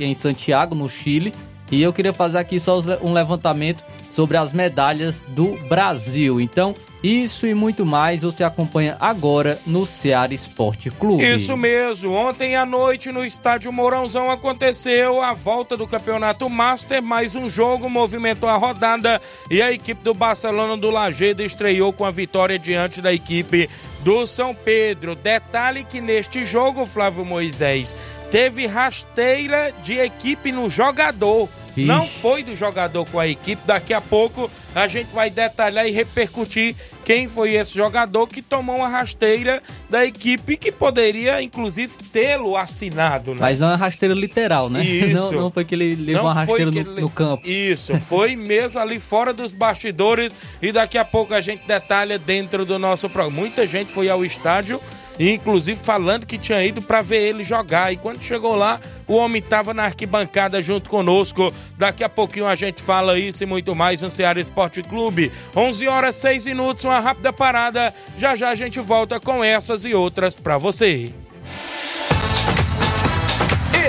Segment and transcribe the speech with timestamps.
[0.00, 1.34] em Santiago, no Chile.
[1.70, 6.40] E eu queria fazer aqui só um levantamento sobre as medalhas do Brasil.
[6.40, 11.22] Então, isso e muito mais você acompanha agora no Ceará Esporte Clube.
[11.22, 12.12] Isso mesmo.
[12.12, 17.90] Ontem à noite no estádio Mourãozão aconteceu a volta do Campeonato Master, mais um jogo
[17.90, 19.20] movimentou a rodada
[19.50, 23.68] e a equipe do Barcelona do Lagedo estreou com a vitória diante da equipe
[24.00, 25.14] do São Pedro.
[25.14, 27.96] Detalhe que neste jogo, Flávio Moisés,
[28.34, 31.48] teve rasteira de equipe no jogador.
[31.76, 31.84] Ixi.
[31.86, 33.62] Não foi do jogador com a equipe.
[33.64, 38.76] Daqui a pouco a gente vai detalhar e repercutir quem foi esse jogador que tomou
[38.76, 43.36] uma rasteira da equipe que poderia, inclusive, tê-lo assinado.
[43.36, 43.40] Né?
[43.40, 44.82] Mas não é rasteira literal, né?
[44.84, 45.32] Isso.
[45.32, 47.00] Não, não foi que ele levou não uma rasteira no, ele...
[47.02, 47.48] no, campo.
[47.48, 52.66] Isso, foi mesmo ali fora dos bastidores e daqui a pouco a gente detalha dentro
[52.66, 53.38] do nosso programa.
[53.38, 54.80] Muita gente foi ao estádio
[55.18, 57.92] inclusive falando que tinha ido para ver ele jogar.
[57.92, 61.52] E quando chegou lá, o homem estava na arquibancada junto conosco.
[61.76, 65.30] Daqui a pouquinho a gente fala isso e muito mais no Ceará Esporte Clube.
[65.54, 67.94] 11 horas 6 minutos, uma rápida parada.
[68.18, 71.12] Já já a gente volta com essas e outras para você.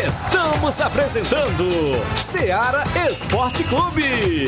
[0.06, 1.68] Estamos apresentando
[2.16, 4.48] Ceará Esporte Clube.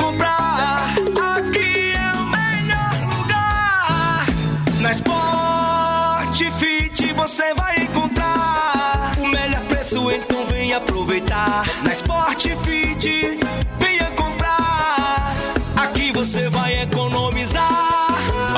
[10.73, 11.65] aproveitar.
[11.83, 13.40] Na Sport Fit,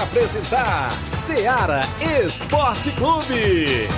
[0.00, 1.82] A apresentar Seara
[2.24, 3.88] Esporte Clube.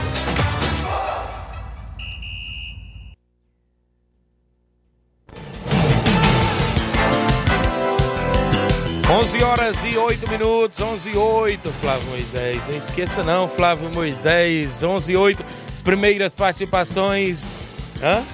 [9.08, 12.66] 11 horas e 8 minutos, 11 e 8, Flávio Moisés.
[12.66, 15.44] Não esqueça não, Flávio Moisés, 11 e 8.
[15.72, 17.52] As primeiras participações.
[18.02, 18.24] Hã?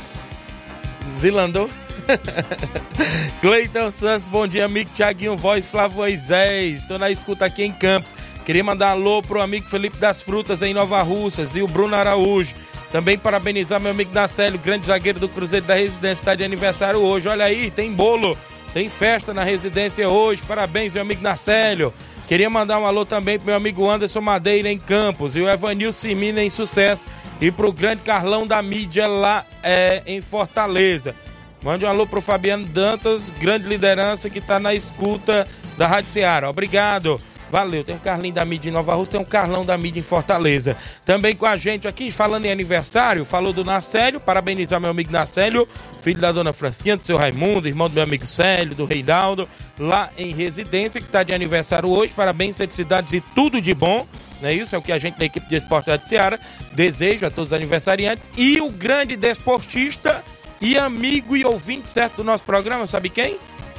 [1.18, 1.68] Vilandor?
[3.40, 6.80] Cleiton Santos, bom dia, amigo Tiaguinho Voz, Flávio Moisés.
[6.80, 8.14] Estou na escuta aqui em Campos.
[8.44, 12.54] Queria mandar alô pro amigo Felipe das Frutas em Nova Russas e o Bruno Araújo.
[12.90, 17.28] Também parabenizar meu amigo Nacélio, grande zagueiro do Cruzeiro da Residência, está de aniversário hoje.
[17.28, 18.36] Olha aí, tem bolo,
[18.72, 20.42] tem festa na residência hoje.
[20.42, 21.92] Parabéns, meu amigo Nacélio.
[22.26, 25.92] Queria mandar um alô também pro meu amigo Anderson Madeira em Campos e o Evanil
[25.92, 27.06] Simina em Sucesso
[27.40, 31.14] e pro grande Carlão da mídia lá é, em Fortaleza.
[31.62, 35.46] Mande um alô pro Fabiano Dantas, grande liderança que tá na escuta
[35.76, 36.48] da Rádio Ceará.
[36.48, 37.20] Obrigado.
[37.50, 37.82] Valeu.
[37.82, 40.76] Tem um Carlinho da mídia em Nova Rússia, tem um Carlão da mídia em Fortaleza.
[41.04, 45.66] Também com a gente aqui, falando em aniversário, falou do Nacélio, parabenizar meu amigo Nacélio,
[46.00, 50.10] filho da dona Francisquinha, do seu Raimundo, irmão do meu amigo Célio, do Reinaldo, lá
[50.18, 52.12] em residência, que está de aniversário hoje.
[52.14, 54.06] Parabéns, felicidades e tudo de bom.
[54.40, 54.74] Não é isso?
[54.74, 56.38] É o que a gente da equipe de esporte da Ceará
[56.72, 58.30] deseja a todos os aniversariantes.
[58.36, 60.22] E o grande desportista
[60.60, 63.38] e amigo e ouvinte, certo, do nosso programa, sabe quem?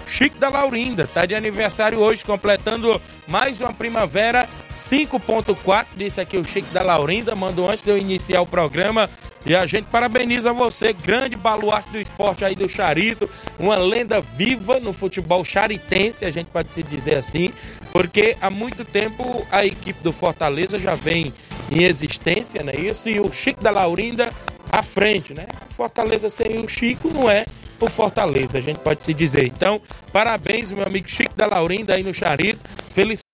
[0.10, 5.86] Chico da Laurinda, tá de aniversário hoje, completando mais uma primavera 5.4.
[5.96, 9.08] Disse aqui o Chico da Laurinda, mandou antes de eu iniciar o programa.
[9.46, 14.80] E a gente parabeniza você, grande baluarte do esporte aí do Charito, uma lenda viva
[14.80, 17.54] no futebol charitense, a gente pode se dizer assim,
[17.94, 21.32] porque há muito tempo a equipe do Fortaleza já vem
[21.72, 23.10] em existência, não é isso?
[23.10, 24.30] E o Chico da Laurinda
[24.72, 25.46] à frente, né?
[25.70, 27.46] Fortaleza sem o Chico não é
[27.80, 29.46] o Fortaleza, a gente pode se dizer.
[29.46, 32.60] Então, parabéns, meu amigo Chico da Laurinda aí no Charito.
[32.92, 33.29] Felicidades.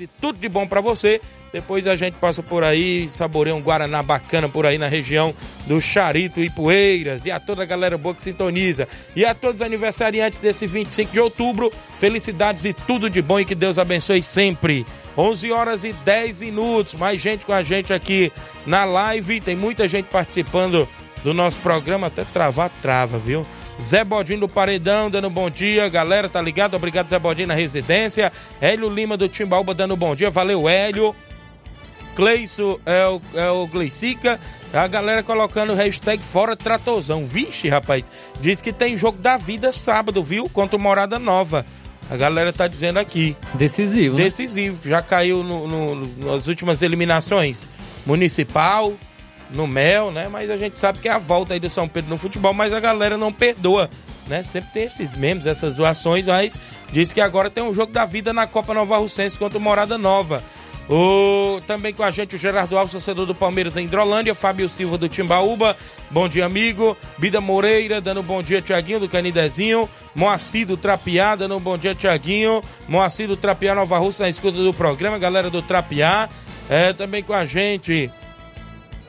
[0.00, 1.20] E tudo de bom para você.
[1.52, 5.34] Depois a gente passa por aí, saboreia um Guaraná bacana por aí na região
[5.66, 7.26] do Charito e Poeiras.
[7.26, 8.88] E a toda a galera boa que sintoniza.
[9.14, 13.44] E a todos os aniversariantes desse 25 de outubro, felicidades e tudo de bom e
[13.44, 14.86] que Deus abençoe sempre.
[15.18, 16.94] 11 horas e 10 minutos.
[16.94, 18.32] Mais gente com a gente aqui
[18.64, 19.38] na live.
[19.38, 20.88] Tem muita gente participando
[21.24, 22.06] do nosso programa.
[22.06, 23.44] Até travar, trava, viu?
[23.80, 26.74] Zé Bodinho do Paredão dando bom dia, galera, tá ligado?
[26.74, 28.30] Obrigado, Zé Bodinho na residência.
[28.60, 31.16] Hélio Lima do Timbaúba dando bom dia, valeu, Hélio.
[32.14, 34.38] Cleiso é o, é o Gleicica.
[34.72, 37.24] A galera colocando o hashtag Fora Tratozão.
[37.24, 38.10] Vixe, rapaz.
[38.40, 40.48] Diz que tem jogo da vida sábado, viu?
[40.48, 41.66] Contra o Morada Nova.
[42.10, 43.36] A galera tá dizendo aqui.
[43.54, 44.16] Decisivo.
[44.16, 44.24] Né?
[44.24, 44.88] Decisivo.
[44.88, 47.66] Já caiu no, no, nas últimas eliminações.
[48.06, 48.92] Municipal,
[49.50, 50.28] no Mel, né?
[50.30, 52.72] Mas a gente sabe que é a volta aí do São Pedro no futebol, mas
[52.72, 53.88] a galera não perdoa.
[54.26, 54.42] Né?
[54.42, 56.58] Sempre tem esses memes, essas zoações, mas
[56.90, 59.98] diz que agora tem um jogo da vida na Copa Nova Russense contra o Morada
[59.98, 60.42] Nova.
[60.88, 64.98] O, também com a gente o Gerardo Alves, torcedor do Palmeiras em Hidrolândia, Fábio Silva
[64.98, 65.74] do Timbaúba,
[66.10, 71.58] bom dia amigo, Bida Moreira, dando bom dia Tiaguinho do Canidezinho, Moacir do Trapiá, dando
[71.58, 76.28] bom dia Tiaguinho, Moacir do Trapiá Nova Rússia na escuta do programa, galera do Trapiá,
[76.68, 78.10] é, também com a gente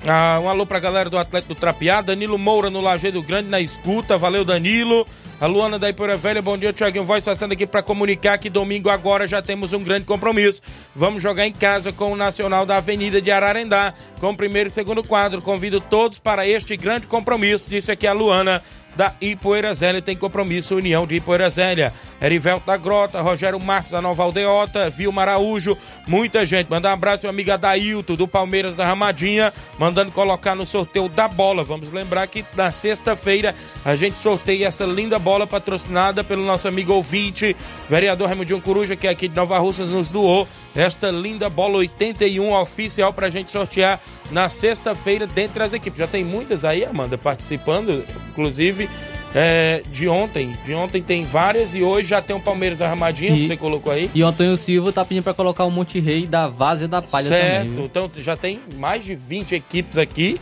[0.06, 3.60] ah, um alô pra galera do Atlético do Trapiá, Danilo Moura no Lajeado Grande na
[3.60, 5.06] escuta, valeu Danilo.
[5.40, 8.90] A Luana da Ipura Velha, bom dia, Tiaguinho Voz passando aqui para comunicar que domingo
[8.90, 10.62] agora já temos um grande compromisso.
[10.96, 14.72] Vamos jogar em casa com o Nacional da Avenida de Ararendá, com o primeiro e
[14.72, 15.42] segundo quadro.
[15.42, 18.62] Convido todos para este grande compromisso, disse aqui a Luana
[18.96, 21.94] da Ipoeira Zélia tem compromisso União de Ipoeira Zélia.
[22.22, 26.70] Erivelto da Grota, Rogério Marques da Nova Aldeota, Vilma Araújo, muita gente.
[26.70, 31.28] Mandar um abraço ao amigo Adailto do Palmeiras da Ramadinha, mandando colocar no sorteio da
[31.28, 31.64] bola.
[31.64, 36.94] Vamos lembrar que na sexta-feira a gente sorteia essa linda bola patrocinada pelo nosso amigo
[36.94, 37.56] ouvinte,
[37.90, 42.54] vereador Raimundinho Coruja, que é aqui de Nova Russas nos doou esta linda bola 81
[42.54, 46.00] oficial pra gente sortear na sexta-feira dentre as equipes.
[46.00, 48.90] Já tem muitas aí, Amanda, participando, inclusive
[49.34, 50.56] é, de ontem.
[50.66, 54.10] De ontem tem várias e hoje já tem o Palmeiras arramadinho, e, você colocou aí.
[54.14, 57.28] E o Antônio Silva tá pedindo para colocar o Monte Rei da Várzea da Palha
[57.28, 57.44] certo.
[57.44, 57.76] também.
[57.76, 60.40] Certo, então já tem mais de 20 equipes aqui,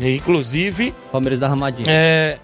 [0.00, 0.94] inclusive.
[1.10, 1.86] Palmeiras da Arramadinha.
[1.88, 2.38] É,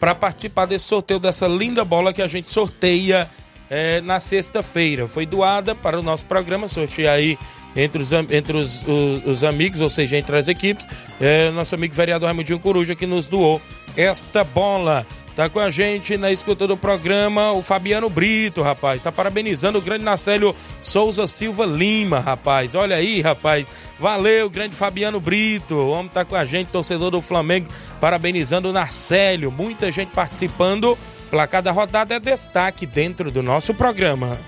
[0.00, 3.30] para participar desse sorteio dessa linda bola que a gente sorteia
[3.70, 5.06] é, na sexta-feira.
[5.06, 7.38] Foi doada para o nosso programa, sortear aí
[7.74, 10.86] entre os, entre os, os, os amigos, ou seja, entre as equipes.
[11.20, 13.60] É, nosso amigo vereador Raimundinho Coruja que nos doou
[13.96, 15.06] esta bola.
[15.36, 19.02] Tá com a gente na escuta do programa o Fabiano Brito, rapaz.
[19.02, 22.74] Tá parabenizando o grande Nacélio Souza Silva Lima, rapaz.
[22.74, 23.70] Olha aí, rapaz.
[23.98, 25.74] Valeu, grande Fabiano Brito.
[25.74, 27.68] O homem tá com a gente, torcedor do Flamengo,
[28.00, 29.52] parabenizando o Narcélio.
[29.52, 30.96] Muita gente participando.
[31.30, 34.38] Placar da rodada é destaque dentro do nosso programa.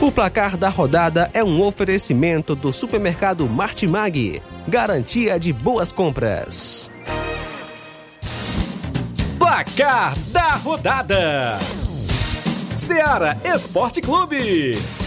[0.00, 6.90] O placar da rodada é um oferecimento do supermercado Martimag, garantia de boas compras.
[9.38, 11.58] Placar da rodada:
[12.78, 14.99] Seara Esporte Clube.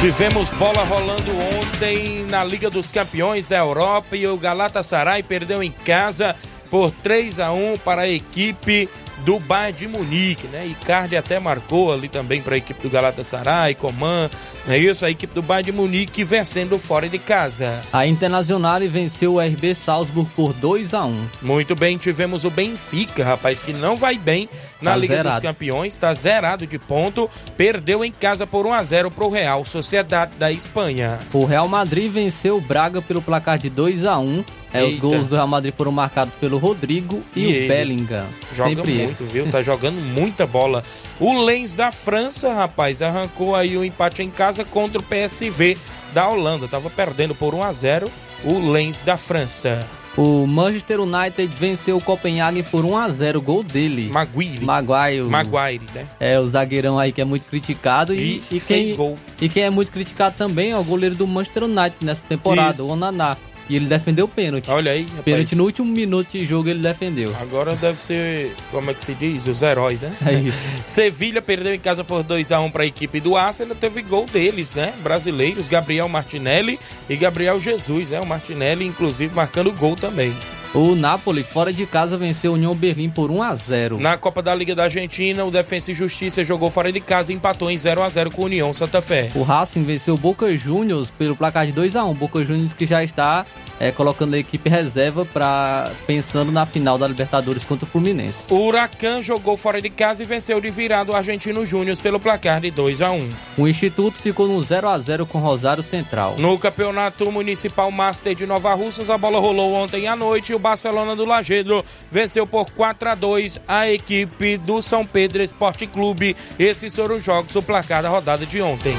[0.00, 5.70] Tivemos bola rolando ontem na Liga dos Campeões da Europa e o Galatasaray perdeu em
[5.70, 6.36] casa
[6.70, 10.66] por 3 a 1 para a equipe do Bayern de Munique, né?
[10.66, 14.30] Icardi até marcou ali também para a equipe do Galatasaray, Coman,
[14.66, 15.04] não é isso?
[15.04, 17.80] A equipe do Bayern de Munique vencendo fora de casa.
[17.92, 21.26] A Internacional venceu o RB Salzburg por 2 a 1.
[21.42, 24.48] Muito bem, tivemos o Benfica, rapaz, que não vai bem
[24.80, 25.36] na tá Liga zerado.
[25.36, 29.30] dos Campeões, está zerado de ponto, perdeu em casa por 1 a 0 para o
[29.30, 31.18] Real Sociedade da Espanha.
[31.32, 34.44] O Real Madrid venceu o Braga pelo placar de 2 a 1
[34.74, 37.68] é, os gols do Real Madrid foram marcados pelo Rodrigo e, e o.
[37.68, 38.26] Bellingham.
[38.52, 39.30] Joga Sempre muito, ele.
[39.32, 39.50] viu?
[39.50, 40.82] Tá jogando muita bola.
[41.20, 45.78] O Lens da França, rapaz, arrancou aí o um empate em casa contra o PSV
[46.12, 46.66] da Holanda.
[46.66, 48.10] Tava perdendo por 1 a 0
[48.44, 49.86] o Lens da França.
[50.16, 54.10] O Manchester United venceu o Copenhague por 1 a 0 gol dele.
[54.10, 54.64] Maguire.
[54.64, 55.22] Maguire.
[55.22, 56.06] Maguire, né?
[56.20, 58.14] É, o zagueirão aí que é muito criticado.
[58.14, 59.18] E, e, e quem, gol.
[59.40, 62.86] E quem é muito criticado também é o goleiro do Manchester United nessa temporada, Isso.
[62.86, 63.36] o Onaná.
[63.68, 64.70] E ele defendeu o pênalti.
[64.70, 65.24] Olha aí, rapaz.
[65.24, 67.34] Pênalti no último minuto de jogo ele defendeu.
[67.40, 69.46] Agora deve ser, como é que se diz?
[69.46, 70.14] Os heróis, né?
[70.26, 70.82] É isso.
[70.84, 73.74] Sevilha perdeu em casa por 2x1 para a equipe do Arsenal.
[73.74, 74.92] Teve gol deles, né?
[75.02, 76.78] Brasileiros, Gabriel Martinelli
[77.08, 78.20] e Gabriel Jesus, né?
[78.20, 80.36] O Martinelli, inclusive, marcando gol também.
[80.74, 84.42] O Napoli, fora de casa, venceu o União Berlim por 1 a 0 Na Copa
[84.42, 87.78] da Liga da Argentina, o Defensa e Justiça jogou fora de casa e empatou em
[87.78, 89.30] 0 a 0 com o União Santa Fé.
[89.36, 92.86] O Racing venceu o Boca Juniors pelo placar de 2 a 1 Boca Juniors que
[92.86, 93.46] já está
[93.78, 98.52] é, colocando a equipe reserva para pensando na final da Libertadores contra o Fluminense.
[98.52, 102.60] O Huracan jogou fora de casa e venceu de virado o Argentino Júnior pelo placar
[102.60, 106.36] de 2 a 1 O Instituto ficou no 0 a 0 com Rosário Central.
[106.38, 110.58] No Campeonato Municipal Master de Nova Russas, a bola rolou ontem à noite e o
[110.58, 116.36] Barcelona do Lagedo venceu por 4 a 2 a equipe do São Pedro Esporte Clube.
[116.58, 118.96] Esses foram os jogos, o placar da rodada de ontem.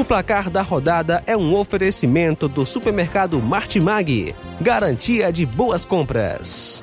[0.00, 6.82] O placar da rodada é um oferecimento do supermercado Martimag, garantia de boas compras.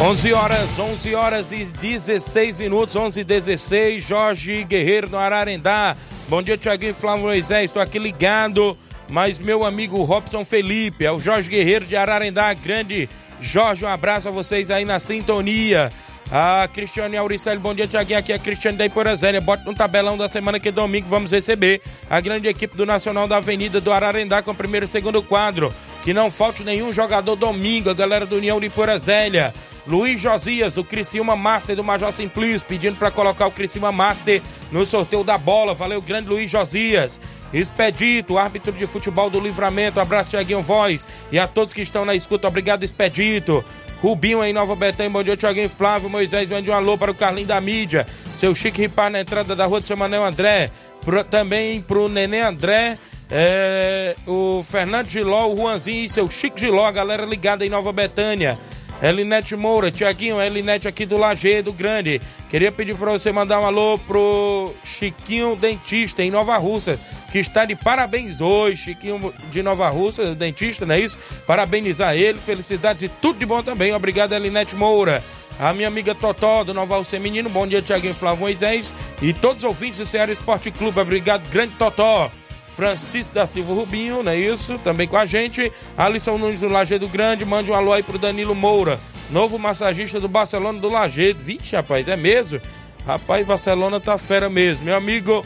[0.00, 5.94] 11 horas, 11 horas e 16 minutos, 11 e 16, Jorge Guerreiro no Ararendá.
[6.28, 8.74] Bom dia, Tiaguinho Flávio Moisés, estou aqui ligado,
[9.06, 13.06] mas meu amigo Robson Felipe, é o Jorge Guerreiro de Ararendá, grande
[13.38, 15.92] Jorge, um abraço a vocês aí na sintonia.
[16.30, 18.18] A Cristiane Auricelli, bom dia, Tiaguinho.
[18.18, 19.40] Aqui é Cristiane da Iporazélia.
[19.40, 21.80] Bota no tabelão da semana que domingo vamos receber
[22.10, 25.72] a grande equipe do Nacional da Avenida do Ararendá com o primeiro e segundo quadro
[26.02, 29.54] Que não falte nenhum jogador domingo, a galera do União de Porazélia.
[29.86, 34.42] Luiz Josias, do Criciúma Master do Major Simplício, pedindo para colocar o Criciúma Master
[34.72, 35.74] no sorteio da bola.
[35.74, 37.20] Valeu, grande Luiz Josias.
[37.52, 40.00] Expedito, árbitro de futebol do Livramento.
[40.00, 41.06] Abraço, Tiaguinho Voz.
[41.30, 43.64] E a todos que estão na escuta, obrigado, Expedito.
[44.00, 47.46] Rubinho em Nova Betânia, bom dia, Tiaguinho Flávio, Moisés, mande um alô para o Carlinho
[47.46, 50.70] da Mídia, seu Chique Ripar na entrada da rua do seu Manel André,
[51.04, 52.98] pro, também pro Nenê André,
[53.30, 57.92] é, o Fernando Giló, o Juanzinho e seu Chico Giló, a galera ligada em Nova
[57.92, 58.58] Betânia.
[59.02, 62.20] Elinete Moura, Tiaguinho, Elinete aqui do Lajeado Grande.
[62.48, 66.98] Queria pedir para você mandar um alô pro Chiquinho Dentista em Nova Rússia,
[67.30, 68.84] que está de parabéns hoje.
[68.84, 71.18] Chiquinho de Nova Rússia, dentista, não é isso?
[71.46, 73.92] Parabenizar ele, felicidades e tudo de bom também.
[73.92, 75.22] Obrigado, Elinete Moura.
[75.58, 77.48] A minha amiga Totó, do Nova Alce Menino.
[77.48, 78.94] Bom dia, Tiaguinho Flávio Moisés.
[79.22, 81.00] E todos os ouvintes do Ceará Esporte Clube.
[81.00, 82.30] Obrigado, grande Totó.
[82.76, 84.78] Francisco da Silva Rubinho, não é isso?
[84.78, 85.72] Também com a gente.
[85.96, 90.28] Alisson Nunes do Lajeado Grande, mande um alô aí pro Danilo Moura, novo massagista do
[90.28, 91.42] Barcelona do Lajeado.
[91.42, 92.60] Vixe, rapaz, é mesmo?
[93.06, 94.84] Rapaz, Barcelona tá fera mesmo.
[94.84, 95.42] Meu amigo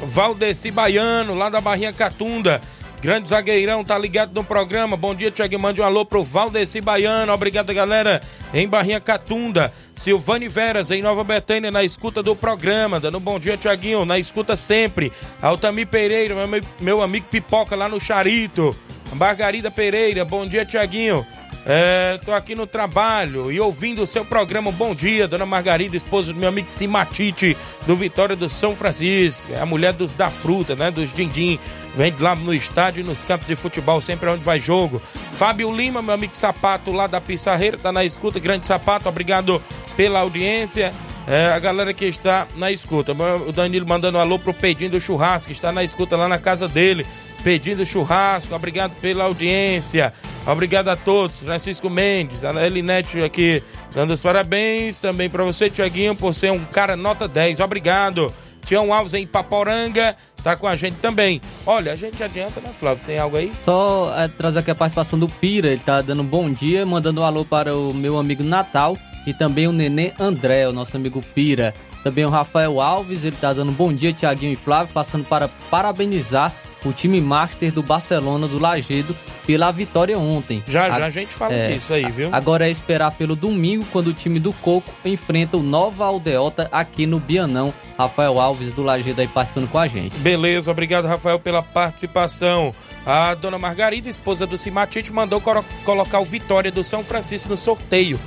[0.00, 2.60] Valdeci Baiano, lá da Barrinha Catunda.
[3.00, 4.96] Grande zagueirão, tá ligado no programa.
[4.96, 5.58] Bom dia, Tiago.
[5.58, 7.32] Mande um alô pro Valdeci Baiano.
[7.32, 8.20] Obrigado, galera.
[8.52, 9.72] Em Barrinha Catunda.
[9.94, 12.98] Silvane Veras, em Nova Betânia, na escuta do programa.
[12.98, 14.04] Dando um bom dia, Tiaguinho.
[14.04, 15.12] Na escuta sempre.
[15.40, 18.74] Altamir Pereira, meu, meu amigo Pipoca lá no Charito.
[19.14, 21.26] Margarida Pereira, bom dia, Tiaguinho.
[21.64, 24.72] É, tô aqui no trabalho e ouvindo o seu programa.
[24.72, 29.52] Bom dia, dona Margarida, esposa do meu amigo Simatite, do Vitória do São Francisco.
[29.52, 30.90] É a mulher dos da fruta, né?
[30.90, 31.58] Dos Dindim.
[31.94, 35.00] Vem lá no estádio e nos campos de futebol, sempre onde vai jogo.
[35.30, 38.40] Fábio Lima, meu amigo Sapato, lá da Pissarreira, tá na escuta.
[38.40, 39.62] Grande Sapato, obrigado
[39.96, 40.92] pela audiência.
[41.26, 43.12] É, a galera que está na escuta.
[43.46, 46.38] O Danilo mandando um alô pro Pedinho do Churrasco, que está na escuta lá na
[46.38, 47.06] casa dele
[47.42, 48.54] pedindo churrasco.
[48.54, 50.12] Obrigado pela audiência.
[50.46, 51.40] Obrigado a todos.
[51.40, 53.62] Francisco Mendes, a Elinete aqui
[53.94, 55.00] dando os parabéns.
[55.00, 57.60] Também para você, Tiaguinho, por ser um cara nota 10.
[57.60, 58.32] Obrigado.
[58.64, 61.40] Tião Alves em Paporanga tá com a gente também.
[61.66, 63.04] Olha, a gente adianta, né, Flávio?
[63.04, 63.52] Tem algo aí?
[63.58, 65.68] Só é, trazer aqui a participação do Pira.
[65.68, 69.32] Ele tá dando um bom dia, mandando um alô para o meu amigo Natal e
[69.32, 71.74] também o Nenê André, o nosso amigo Pira.
[72.02, 76.52] Também o Rafael Alves, ele tá dando bom dia, Tiaguinho e Flávio, passando para parabenizar
[76.84, 79.14] o time master do Barcelona do Lagedo
[79.46, 80.62] pela vitória ontem.
[80.66, 82.28] Já, já a, a gente fala é, disso aí, viu?
[82.32, 87.06] Agora é esperar pelo domingo, quando o time do Coco enfrenta o Nova Aldeota aqui
[87.06, 87.72] no Bianão.
[87.98, 90.16] Rafael Alves do Lagedo aí participando com a gente.
[90.18, 92.74] Beleza, obrigado, Rafael, pela participação.
[93.06, 95.40] A dona Margarida, esposa do Simatite, mandou
[95.84, 98.18] colocar o Vitória do São Francisco no sorteio.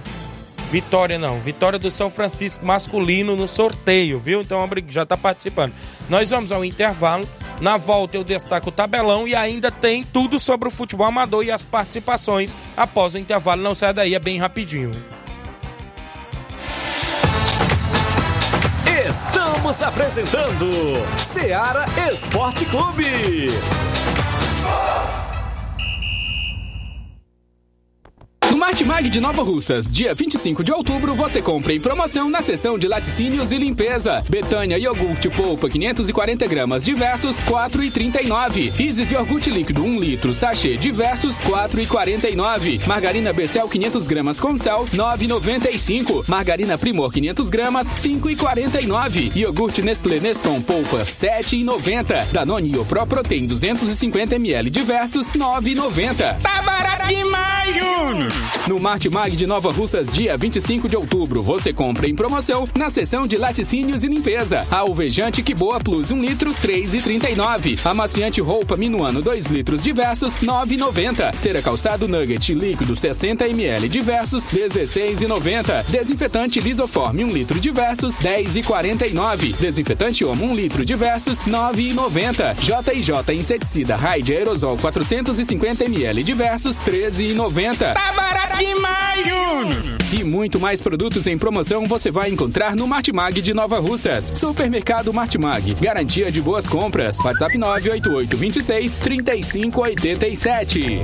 [0.71, 4.41] Vitória não, Vitória do São Francisco masculino no sorteio, viu?
[4.41, 5.73] Então já está participando.
[6.09, 7.27] Nós vamos ao intervalo.
[7.61, 11.51] Na volta eu destaco o tabelão e ainda tem tudo sobre o futebol amador e
[11.51, 13.61] as participações após o intervalo.
[13.61, 14.91] Não sai daí, é bem rapidinho.
[19.07, 20.69] Estamos apresentando
[21.17, 23.49] Seara Esporte Clube.
[28.51, 32.77] No Martimag de Nova Russas, dia 25 de outubro, você compra em promoção na seção
[32.77, 34.23] de laticínios e limpeza.
[34.29, 38.79] Betânia iogurte polpa 540 gramas diversos, 4,39.
[38.79, 42.85] Isis iogurte líquido 1 litro, sachê diversos, 4,49.
[42.85, 46.25] Margarina Becel 500 gramas com sal, 9,95.
[46.27, 49.35] Margarina Primor 500 gramas, 5,49.
[49.35, 52.27] Iogurte Nestlé Neston polpa 7,90.
[52.31, 56.39] Danone Pro Protein 250 ml diversos, 9,90.
[56.41, 58.34] Tá barato demais, Júnior!
[58.67, 63.27] No Martimag de Nova Russas, dia 25 de outubro, você compra em promoção na seção
[63.27, 64.63] de laticínios e limpeza.
[64.71, 67.85] Alvejante Que Boa Plus 1 litro, 3,39.
[67.85, 71.37] Amaciante roupa Minuano 2 litros diversos, 9,90.
[71.37, 75.85] Cera calçado Nugget líquido 60 ml diversos, 16,90.
[75.85, 79.55] Desinfetante Lisoforme 1 litro diversos, 10,49.
[79.57, 82.55] Desinfetante Omo 1 litro diversos, 9,90.
[82.55, 87.93] JJ Inseticida Raid Aerosol 450 ml diversos, 13,90.
[87.93, 88.24] Tá
[88.57, 89.97] demais, Júnior!
[90.17, 94.31] E muito mais produtos em promoção você vai encontrar no Martimag de Nova Russas.
[94.35, 95.73] Supermercado Martimag.
[95.75, 97.19] Garantia de boas compras.
[97.19, 101.01] WhatsApp 988 26 3587.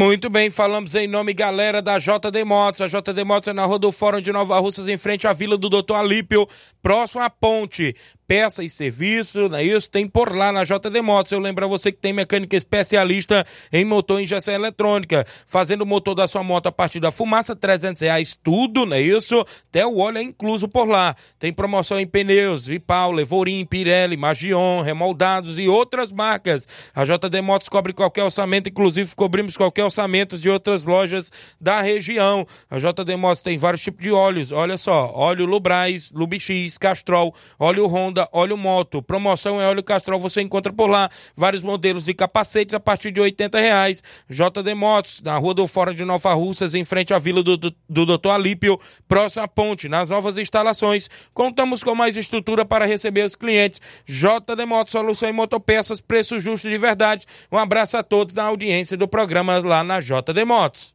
[0.00, 2.80] Muito bem, falamos em nome, galera, da JD Motos.
[2.80, 5.58] A JD Motos é na Rua do Fórum de Nova Russas, em frente à Vila
[5.58, 6.48] do Doutor Alípio,
[6.82, 7.94] próximo à ponte.
[8.30, 9.90] Peça e serviço, não é isso?
[9.90, 11.32] Tem por lá na JD Motos.
[11.32, 15.86] Eu lembro a você que tem mecânica especialista em motor e injeção eletrônica, fazendo o
[15.86, 19.44] motor da sua moto a partir da fumaça, 300 reais tudo, não é isso?
[19.68, 21.16] Até o óleo é incluso por lá.
[21.40, 26.68] Tem promoção em pneus, Vipau, Levorim, Pirelli, Magion, remoldados e outras marcas.
[26.94, 32.46] A JD Motos cobre qualquer orçamento, inclusive cobrimos qualquer orçamento de outras lojas da região.
[32.70, 37.88] A JD Motos tem vários tipos de óleos, olha só, óleo Lubrais, Lubix, Castrol, óleo
[37.88, 39.02] Honda, óleo Moto.
[39.02, 43.20] Promoção é óleo Castrol, você encontra por lá vários modelos de capacetes a partir de
[43.20, 44.02] 80 reais.
[44.28, 47.74] JD Motos, na Rua do Fora de Nova Russas, em frente à Vila do, do,
[47.88, 48.30] do Dr.
[48.30, 48.78] Alípio,
[49.08, 51.08] próxima à ponte, nas novas instalações.
[51.32, 53.80] Contamos com mais estrutura para receber os clientes.
[54.06, 57.26] JD Motos, solução em motopeças, preço justo de verdade.
[57.50, 60.94] Um abraço a todos na audiência do programa lá na JD Motos.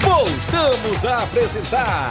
[0.00, 2.10] Voltamos a apresentar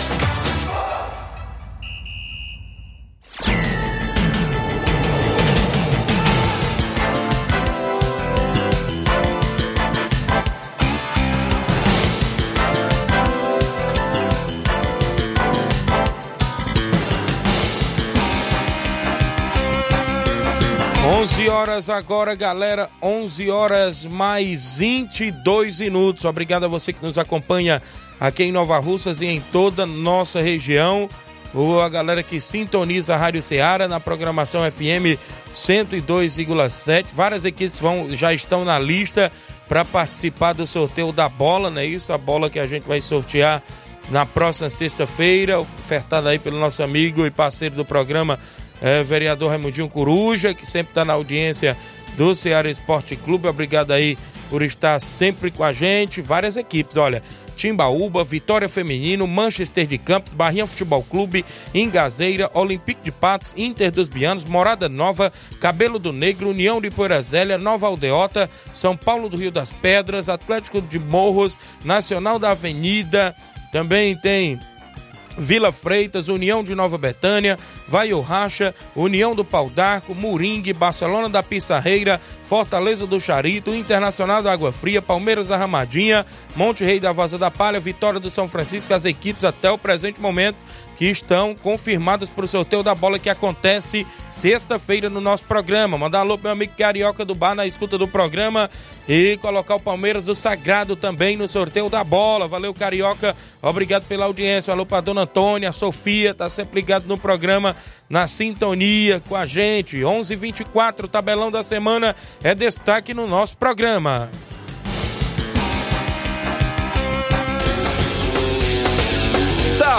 [21.03, 22.87] 11 horas agora, galera.
[23.01, 26.25] 11 horas mais 22 minutos.
[26.25, 27.81] Obrigado a você que nos acompanha
[28.19, 31.09] aqui em Nova Russas e em toda nossa região.
[31.55, 35.17] Ou a galera que sintoniza a Rádio Ceará na programação FM
[35.55, 37.07] 102,7.
[37.11, 39.31] Várias equipes vão, já estão na lista
[39.67, 42.13] para participar do sorteio da bola, não é isso?
[42.13, 43.63] A bola que a gente vai sortear
[44.09, 48.37] na próxima sexta-feira, ofertada aí pelo nosso amigo e parceiro do programa,
[48.81, 51.77] é, vereador Raimundinho Coruja, que sempre está na audiência
[52.17, 53.47] do Ceará Esporte Clube.
[53.47, 54.17] Obrigado aí
[54.49, 56.19] por estar sempre com a gente.
[56.19, 57.21] Várias equipes, olha.
[57.55, 64.09] Timbaúba, Vitória Feminino, Manchester de Campos, Barrinha Futebol Clube, Ingazeira, Olympique de Patos, Inter dos
[64.09, 69.51] Bianos, Morada Nova, Cabelo do Negro, União de Poeirazélia, Nova Aldeota, São Paulo do Rio
[69.51, 73.35] das Pedras, Atlético de Morros, Nacional da Avenida,
[73.71, 74.59] também tem
[75.37, 81.41] Vila Freitas, União de Nova Betânia, Vai Racha, União do Pau d'Arco, Moringue, Barcelona da
[81.41, 87.37] Pissarreira, Fortaleza do Charito, Internacional da Água Fria, Palmeiras da Ramadinha, Monte Rei da Vaza
[87.37, 90.57] da Palha, Vitória do São Francisco, as equipes até o presente momento
[91.01, 95.97] que estão confirmadas para o sorteio da bola que acontece sexta-feira no nosso programa.
[95.97, 98.69] Mandar alô pro meu amigo Carioca do Bar na escuta do programa
[99.09, 102.47] e colocar o Palmeiras do Sagrado também no sorteio da bola.
[102.47, 103.35] Valeu, Carioca.
[103.63, 104.71] Obrigado pela audiência.
[104.71, 107.75] Alô pra dona Antônia, a Sofia, tá sempre ligado no programa,
[108.07, 109.97] na sintonia com a gente.
[109.97, 114.29] 11:24 tabelão da semana é destaque no nosso programa.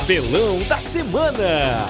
[0.03, 1.87] Tabelão da semana.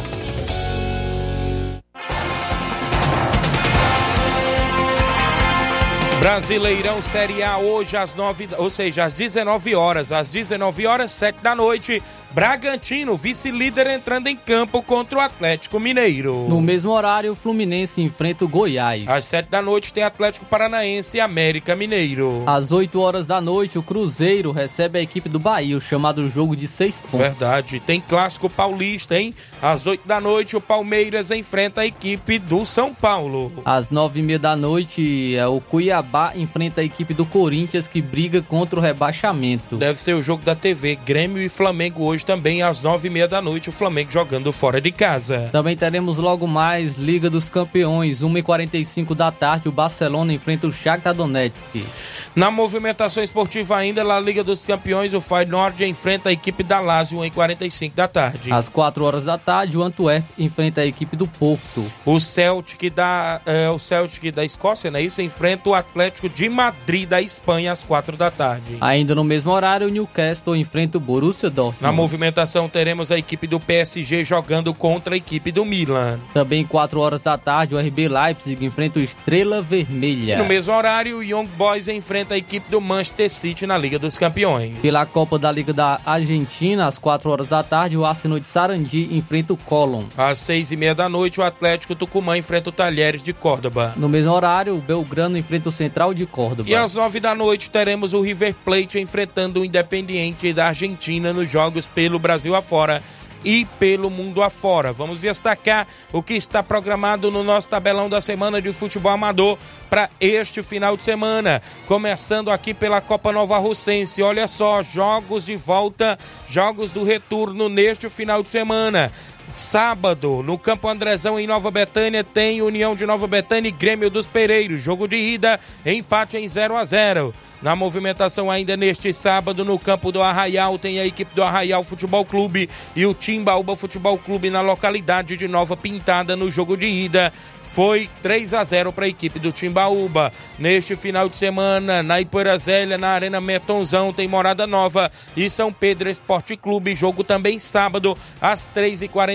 [6.22, 11.40] Brasileirão Série A hoje às 9, ou seja, às 19 horas, às 19 horas, 7
[11.42, 16.46] da noite, Bragantino, vice-líder entrando em campo contra o Atlético Mineiro.
[16.48, 19.06] No mesmo horário, o Fluminense enfrenta o Goiás.
[19.08, 22.44] Às 7 da noite tem Atlético Paranaense e América Mineiro.
[22.46, 26.54] Às 8 horas da noite, o Cruzeiro recebe a equipe do Bahia, o chamado jogo
[26.54, 27.18] de 6 pontos.
[27.18, 29.34] Verdade, tem clássico paulista, hein?
[29.60, 33.52] Às 8 da noite, o Palmeiras enfrenta a equipe do São Paulo.
[33.64, 38.02] Às 9 e meia da noite, é o Cuiabá enfrenta a equipe do Corinthians que
[38.02, 39.76] briga contra o rebaixamento.
[39.76, 43.26] Deve ser o jogo da TV Grêmio e Flamengo hoje também às nove e meia
[43.26, 45.48] da noite, o Flamengo jogando fora de casa.
[45.50, 51.14] Também teremos logo mais Liga dos Campeões, 1h45 da tarde, o Barcelona enfrenta o Shakhtar
[51.14, 51.86] Donetsk.
[52.34, 57.18] Na movimentação esportiva ainda, na Liga dos Campeões, o Feyenoord enfrenta a equipe da Lazio
[57.18, 58.52] 1h45 da tarde.
[58.52, 61.84] Às 4 horas da tarde, o Antwerp enfrenta a equipe do Porto.
[62.04, 65.00] O Celtic da, é, o Celtic da Escócia, né?
[65.00, 68.76] Isso enfrenta o Atlético Atlético de Madrid da Espanha às quatro da tarde.
[68.80, 71.80] Ainda no mesmo horário, o Newcastle enfrenta o Borussia Dortmund.
[71.80, 76.18] Na movimentação teremos a equipe do PSG jogando contra a equipe do Milan.
[76.34, 80.34] Também quatro horas da tarde, o RB Leipzig enfrenta o Estrela Vermelha.
[80.34, 83.96] E no mesmo horário, o Young Boys enfrenta a equipe do Manchester City na Liga
[83.96, 84.76] dos Campeões.
[84.78, 89.08] Pela Copa da Liga da Argentina, às quatro horas da tarde, o Arsenal de Sarandi
[89.12, 90.02] enfrenta o Colón.
[90.16, 93.92] Às seis e meia da noite, o Atlético Tucumã enfrenta o Talheres de Córdoba.
[93.96, 96.68] No mesmo horário, o Belgrano enfrenta o Central de Córdoba.
[96.68, 101.50] E às nove da noite teremos o River Plate enfrentando o Independiente da Argentina nos
[101.50, 103.02] jogos pelo Brasil afora
[103.44, 104.92] e pelo mundo afora.
[104.92, 109.58] Vamos destacar o que está programado no nosso tabelão da semana de futebol amador
[109.90, 111.60] para este final de semana.
[111.86, 114.22] Começando aqui pela Copa Nova Russense.
[114.22, 119.12] Olha só, jogos de volta, jogos do retorno neste final de semana.
[119.54, 124.26] Sábado, no Campo Andrezão, em Nova Betânia, tem União de Nova Betânia e Grêmio dos
[124.26, 124.80] Pereiros.
[124.80, 130.10] Jogo de ida, empate em 0 a 0 Na movimentação ainda neste sábado, no campo
[130.10, 134.62] do Arraial, tem a equipe do Arraial Futebol Clube e o Timbaúba Futebol Clube na
[134.62, 137.32] localidade de Nova Pintada no jogo de ida
[137.72, 140.30] foi 3 a 0 para a equipe do Timbaúba.
[140.58, 145.72] Neste final de semana, na Ipoeira Zélia, na Arena Metonzão, tem Morada Nova e São
[145.72, 146.94] Pedro Esporte Clube.
[146.94, 148.66] Jogo também sábado, às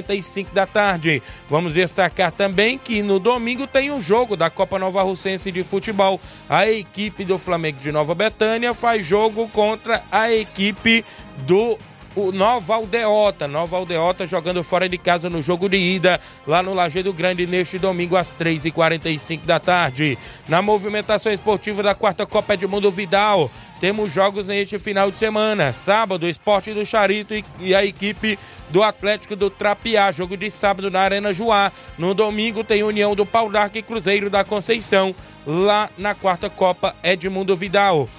[0.08, 1.22] 3h45 da tarde.
[1.50, 6.20] Vamos destacar também que no domingo tem um jogo da Copa Nova Russense de Futebol.
[6.50, 11.04] A equipe do Flamengo de Nova Betânia faz jogo contra a equipe
[11.46, 11.78] do
[12.18, 13.48] o Nova Aldeota.
[13.48, 17.78] Nova Aldeota jogando fora de casa no jogo de ida, lá no Lajeado Grande, neste
[17.78, 20.18] domingo às 3h45 da tarde.
[20.48, 25.72] Na movimentação esportiva da quarta Copa Edmundo Vidal, temos jogos neste final de semana.
[25.74, 28.40] Sábado, Esporte do Charito e a equipe
[28.72, 30.12] do Atlético do Trapiá.
[30.12, 31.72] Jogo de sábado na Arena Joá.
[32.00, 35.14] No domingo tem União do Pau d'Arco e Cruzeiro da Conceição,
[35.46, 38.10] lá na quarta Copa Edmundo Vidal.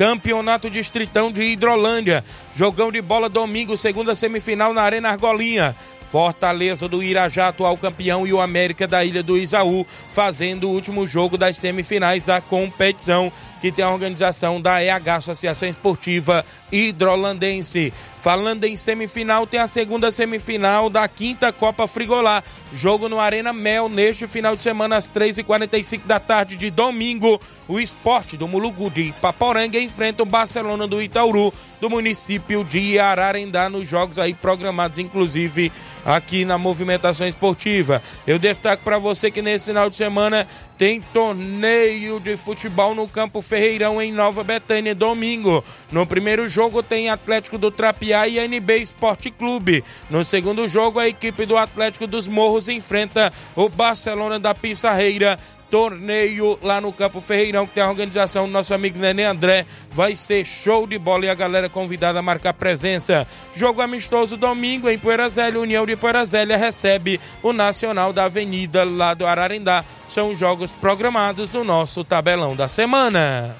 [0.00, 2.24] Campeonato Distritão de Hidrolândia.
[2.54, 5.76] Jogão de bola domingo, segunda semifinal na Arena Argolinha.
[6.10, 11.06] Fortaleza do Irajá, atual campeão, e o América da Ilha do Isaú, fazendo o último
[11.06, 13.30] jogo das semifinais da competição,
[13.60, 17.92] que tem a organização da EH, Associação Esportiva Hidrolandense.
[18.18, 22.42] Falando em semifinal, tem a segunda semifinal da quinta Copa Frigolá.
[22.72, 27.40] Jogo no Arena Mel neste final de semana, às 3h45 da tarde de domingo.
[27.66, 33.70] O esporte do Mulugu de Paporanga enfrenta o Barcelona do Itauru, do município de Ararendá,
[33.70, 35.72] nos jogos aí programados, inclusive
[36.04, 38.02] aqui na movimentação esportiva.
[38.26, 40.46] Eu destaco para você que nesse final de semana
[40.80, 45.62] tem torneio de futebol no Campo Ferreirão em Nova Betânia, domingo.
[45.92, 49.84] No primeiro jogo tem Atlético do Trapiá e NB Esporte Clube.
[50.08, 55.38] No segundo jogo, a equipe do Atlético dos Morros enfrenta o Barcelona da Pissarreira
[55.70, 59.64] torneio lá no Campo Ferreirão, que tem a organização do nosso amigo Nenê André.
[59.92, 63.26] Vai ser show de bola e a galera convidada a marcar presença.
[63.54, 68.84] Jogo amistoso domingo em Poeira Zélia, União de Poeira Zélia recebe o Nacional da Avenida
[68.84, 69.84] lá do Ararendá.
[70.08, 73.56] São jogos programados no nosso tabelão da semana.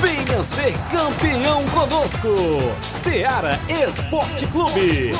[0.00, 2.28] Venha ser campeão conosco,
[2.82, 5.12] Seara Esporte Clube.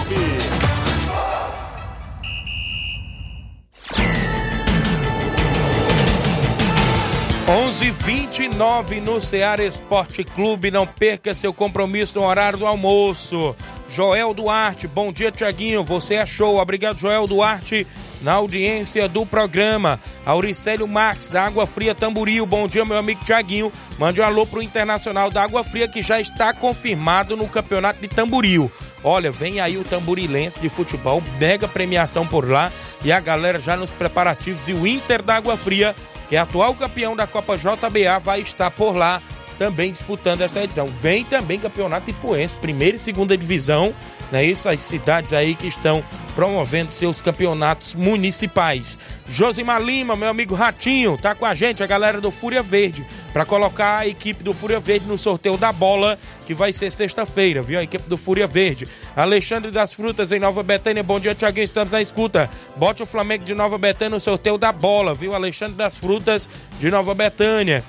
[7.46, 10.72] 11:29 no Ceará Esporte Clube.
[10.72, 13.54] Não perca seu compromisso no horário do almoço.
[13.88, 15.84] Joel Duarte, bom dia, Tiaguinho.
[15.84, 16.58] Você é show.
[16.58, 17.86] Obrigado, Joel Duarte,
[18.20, 20.00] na audiência do programa.
[20.24, 22.44] Auricélio Marques, da Água Fria Tamboril.
[22.46, 23.70] Bom dia, meu amigo Tiaguinho.
[23.96, 28.08] Mande um alô pro Internacional da Água Fria, que já está confirmado no Campeonato de
[28.08, 28.68] Tamboril.
[29.04, 32.72] Olha, vem aí o Tamborilense de futebol, mega premiação por lá.
[33.04, 34.66] E a galera já nos preparativos.
[34.66, 35.94] E o Inter da Água Fria
[36.28, 39.22] que é atual campeão da Copa JBA, vai estar por lá
[39.58, 40.86] também disputando essa edição.
[40.86, 43.94] Vem também Campeonato Ipuense, primeira e segunda divisão,
[44.30, 44.44] né?
[44.44, 48.98] Isso, as cidades aí que estão promovendo seus campeonatos municipais.
[49.26, 53.44] Josimar Lima, meu amigo Ratinho, tá com a gente, a galera do Fúria Verde, para
[53.44, 57.78] colocar a equipe do Fúria Verde no sorteio da bola, que vai ser sexta-feira, viu?
[57.78, 58.86] A equipe do Fúria Verde.
[59.14, 62.50] Alexandre das Frutas em Nova Betânia, bom dia, Tiaguinho, estamos na escuta.
[62.76, 65.34] Bote o Flamengo de Nova Betânia no sorteio da bola, viu?
[65.34, 67.82] Alexandre das Frutas de Nova Betânia.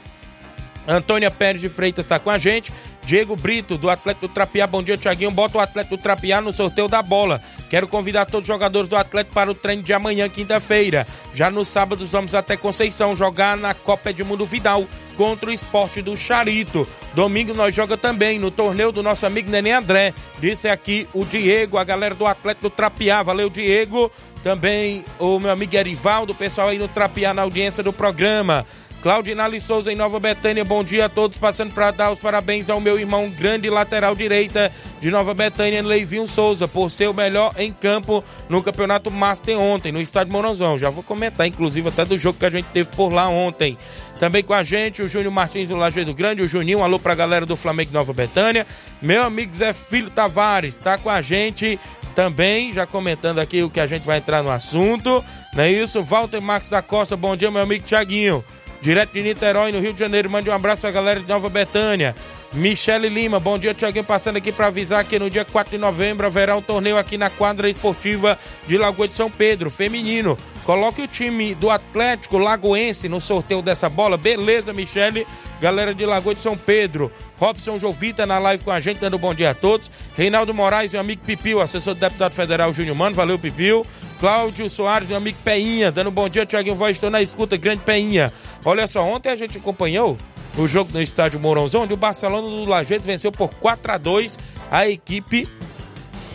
[0.88, 2.72] Antônia Pérez de Freitas está com a gente.
[3.04, 4.66] Diego Brito, do Atlético do Trapiá.
[4.66, 5.32] Bom dia, Tiaguinho.
[5.32, 7.42] Bota o Atlético do Trapiá no sorteio da bola.
[7.70, 11.06] Quero convidar todos os jogadores do Atlético para o treino de amanhã, quinta-feira.
[11.34, 16.16] Já no sábado, vamos até Conceição jogar na Copa Edmundo Vidal contra o esporte do
[16.16, 16.88] Charito.
[17.14, 20.14] Domingo nós joga também no torneio do nosso amigo Nenê André.
[20.40, 23.24] Disse aqui o Diego, a galera do Atlético do Trapiá.
[23.24, 24.12] Valeu, Diego.
[24.44, 28.66] Também o meu amigo Erivaldo, o pessoal aí no Trapiá na audiência do programa.
[29.02, 32.82] Claudinali Souza em Nova Betânia, bom dia a todos, passando para dar os parabéns ao
[32.82, 37.72] meu irmão grande lateral direita de Nova Betânia, Leivinho Souza, por ser o melhor em
[37.72, 40.80] campo no Campeonato Master ontem, no estádio Moronzão.
[40.80, 43.78] Já vou comentar, inclusive, até do jogo que a gente teve por lá ontem.
[44.20, 47.14] Também com a gente, o Júnior Martins do Lajeado Grande, o Juninho, um alô pra
[47.14, 48.66] galera do Flamengo Nova Betânia.
[49.00, 51.80] Meu amigo Zé Filho Tavares, tá com a gente
[52.16, 56.02] também, já comentando aqui o que a gente vai entrar no assunto, não é isso?
[56.02, 58.44] Walter Marques da Costa, bom dia, meu amigo Tiaguinho
[58.82, 60.30] direto de Niterói, no Rio de Janeiro.
[60.30, 62.16] Mande um abraço pra galera de Nova Betânia.
[62.54, 64.06] Michele Lima, bom dia, Tiaguinho.
[64.06, 67.30] Passando aqui para avisar que no dia 4 de novembro haverá um torneio aqui na
[67.30, 70.38] quadra esportiva de Lagoa de São Pedro, feminino.
[70.64, 74.18] Coloque o time do Atlético Lagoense no sorteio dessa bola.
[74.18, 75.28] Beleza, Michele.
[75.60, 77.12] Galera de Lagoa de São Pedro.
[77.38, 79.92] Robson Jovita na live com a gente, dando bom dia a todos.
[80.16, 83.16] Reinaldo Moraes, meu amigo Pipil, assessor do deputado federal Júnior Mano.
[83.16, 83.86] Valeu, Pipil.
[84.20, 86.96] Cláudio Soares, meu amigo Peinha, dando bom dia, Tiaguinho Voz.
[86.96, 88.34] Estou na escuta, grande Peinha.
[88.66, 90.18] Olha só, ontem a gente acompanhou
[90.58, 94.38] o jogo no estádio Mourãozão, onde o Barcelona do Lajeito venceu por 4 a 2
[94.72, 95.48] a equipe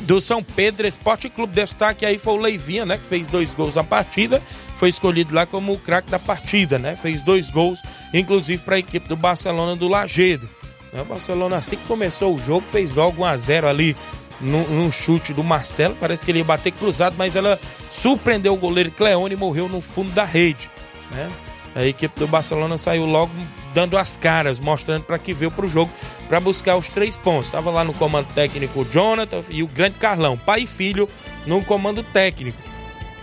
[0.02, 1.54] do São Pedro Esporte Clube.
[1.54, 2.96] Destaque aí foi o Leivinha, né?
[2.98, 4.42] Que fez dois gols na partida.
[4.74, 6.96] Foi escolhido lá como o craque da partida, né?
[6.96, 7.80] Fez dois gols,
[8.12, 10.48] inclusive para a equipe do Barcelona do Lagedo.
[10.92, 13.96] O Barcelona, assim que começou o jogo, fez logo 1 a 0 ali
[14.40, 15.96] num, num, chute do Marcelo.
[15.98, 17.58] Parece que ele ia bater cruzado, mas ela
[17.88, 20.70] surpreendeu o goleiro Cleone e morreu no fundo da rede.
[21.10, 21.30] Né?
[21.74, 23.32] A equipe do Barcelona saiu logo
[23.72, 25.90] dando as caras, mostrando para que veio para o jogo
[26.28, 27.46] para buscar os três pontos.
[27.46, 31.08] Estava lá no comando técnico o Jonathan e o grande Carlão, pai e filho
[31.46, 32.58] no comando técnico.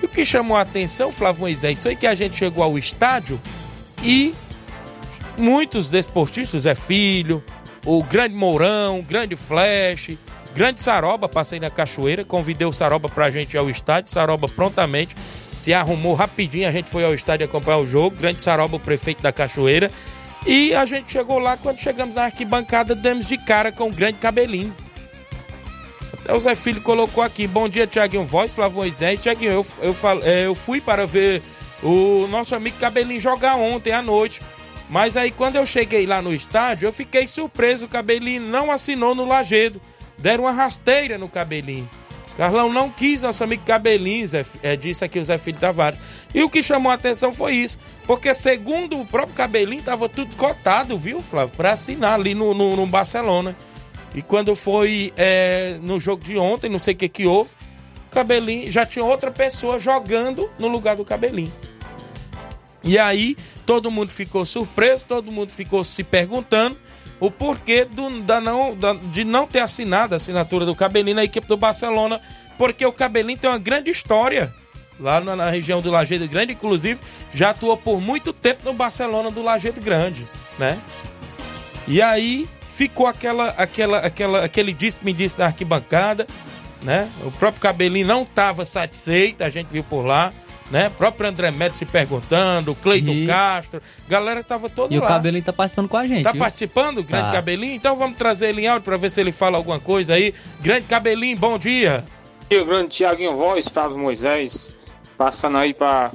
[0.02, 3.40] E o que chamou a atenção, Flávio Moisés, foi que a gente chegou ao estádio
[4.02, 4.34] e
[5.38, 7.44] muitos desportistas, é filho,
[7.86, 10.12] o grande Mourão, o grande Flash,
[10.54, 15.16] grande Saroba, passei na cachoeira, convidei o Saroba pra gente ir ao estádio, Saroba prontamente
[15.56, 19.22] se arrumou rapidinho, a gente foi ao estádio acompanhar o jogo, grande Saroba, o prefeito
[19.22, 19.92] da cachoeira,
[20.46, 24.18] e a gente chegou lá, quando chegamos na arquibancada, demos de cara com o grande
[24.18, 24.76] cabelinho.
[26.14, 29.96] Até o Zé Filho colocou aqui, bom dia Tiaguinho Voz, Flávio Moisés, Tiaguinho, eu, eu,
[30.24, 31.42] é, eu fui para ver
[31.82, 34.42] o nosso amigo Cabelinho jogar ontem à noite,
[34.90, 39.16] mas aí quando eu cheguei lá no estádio, eu fiquei surpreso, o Cabelinho não assinou
[39.16, 39.82] no Lagedo,
[40.18, 41.90] deram uma rasteira no Cabelinho.
[42.36, 46.00] Carlão não quis nosso amigo Cabelinho, Zé, é, disse aqui o Zé Filho Tavares.
[46.34, 50.36] E o que chamou a atenção foi isso, porque segundo o próprio Cabelinho, estava tudo
[50.36, 53.56] cotado, viu, Flávio, para assinar ali no, no, no, Barcelona.
[54.16, 57.52] E quando foi é, no jogo de ontem, não sei o que que houve,
[58.10, 61.52] Cabelinho já tinha outra pessoa jogando no lugar do Cabelinho.
[62.84, 66.78] E aí todo mundo ficou surpreso, todo mundo ficou se perguntando
[67.20, 71.24] o porquê do, da não, da, de não ter assinado a assinatura do Cabelinho na
[71.24, 72.22] equipe do Barcelona,
[72.58, 74.54] porque o Cabelinho tem uma grande história
[75.00, 77.00] lá na, na, região do Lajeado Grande, inclusive
[77.32, 80.28] já atuou por muito tempo no Barcelona do Lajeado Grande,
[80.58, 80.78] né?
[81.88, 86.28] E aí ficou aquela, aquela, aquela, aquele disse-me disse na arquibancada,
[86.84, 87.10] né?
[87.24, 90.34] O próprio Cabelinho não estava satisfeito, a gente viu por lá
[90.70, 90.90] né?
[90.90, 93.28] Próprio André Médio se perguntando, Cleiton e...
[93.28, 95.04] Castro, galera tava todo e lá.
[95.04, 96.24] E o Cabelinho tá participando com a gente.
[96.24, 96.40] Tá viu?
[96.40, 97.32] participando, grande tá.
[97.34, 97.76] Cabelinho?
[97.76, 100.34] Então vamos trazer ele em áudio pra ver se ele fala alguma coisa aí.
[100.62, 102.06] Grande Cabelinho, bom dia.
[102.50, 104.72] E o grande Tiaguinho Voz, Flávio Moisés,
[105.18, 106.12] passando aí pra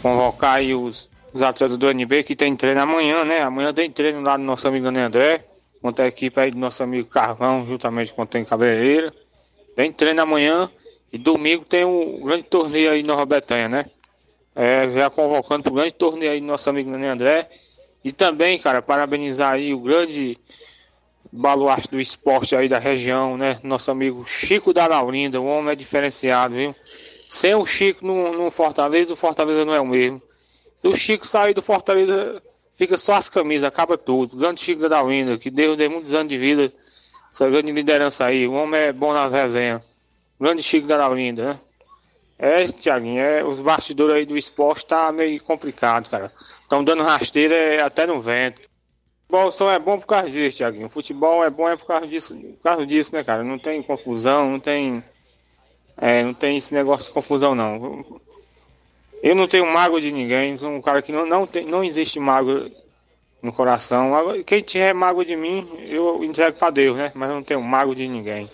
[0.00, 3.40] convocar aí os, os atletas do NB que tem treino amanhã, né?
[3.40, 5.44] Amanhã tem treino lá do nosso amigo André,
[5.80, 9.12] contra a equipe aí do nosso amigo Carvão, juntamente com o Tem Cabeleireira.
[9.74, 10.70] Tem treino amanhã.
[11.12, 13.86] E domingo tem um grande torneio aí na Robertanha, né?
[14.54, 17.50] É, já convocando para o grande torneio aí nosso amigo Nenê André.
[18.02, 20.38] E também, cara, parabenizar aí o grande
[21.30, 23.58] baluarte do esporte aí da região, né?
[23.62, 26.74] Nosso amigo Chico da Laurinda, o homem é diferenciado, viu?
[27.28, 30.20] Sem o Chico no, no Fortaleza, o Fortaleza não é o mesmo.
[30.78, 32.42] Se o Chico sair do Fortaleza,
[32.74, 34.34] fica só as camisas, acaba tudo.
[34.34, 36.72] O grande Chico da Laurinda, que deu, deu muitos anos de vida,
[37.30, 38.46] essa grande liderança aí.
[38.46, 39.91] O homem é bom nas resenhas.
[40.42, 41.60] Grande Chico da Laurinda, né?
[42.36, 46.32] É, Tiaguinho, é, os bastidores aí do esporte tá meio complicado, cara.
[46.60, 48.60] Estão dando rasteira é, até no vento.
[49.28, 50.86] Futebol só é bom por causa disso, Tiaguinho.
[50.86, 53.44] O futebol é bom é por causa disso, por causa disso, né, cara?
[53.44, 55.04] Não tem confusão, não tem.
[55.96, 58.04] É, não tem esse negócio de confusão, não.
[59.22, 62.18] Eu não tenho mágoa de ninguém, sou um cara que não, não, tem, não existe
[62.18, 62.68] mágoa
[63.40, 64.10] no coração.
[64.44, 67.12] Quem tiver mágoa de mim, eu entrego pra Deus, né?
[67.14, 68.50] Mas eu não tenho mágoa de ninguém.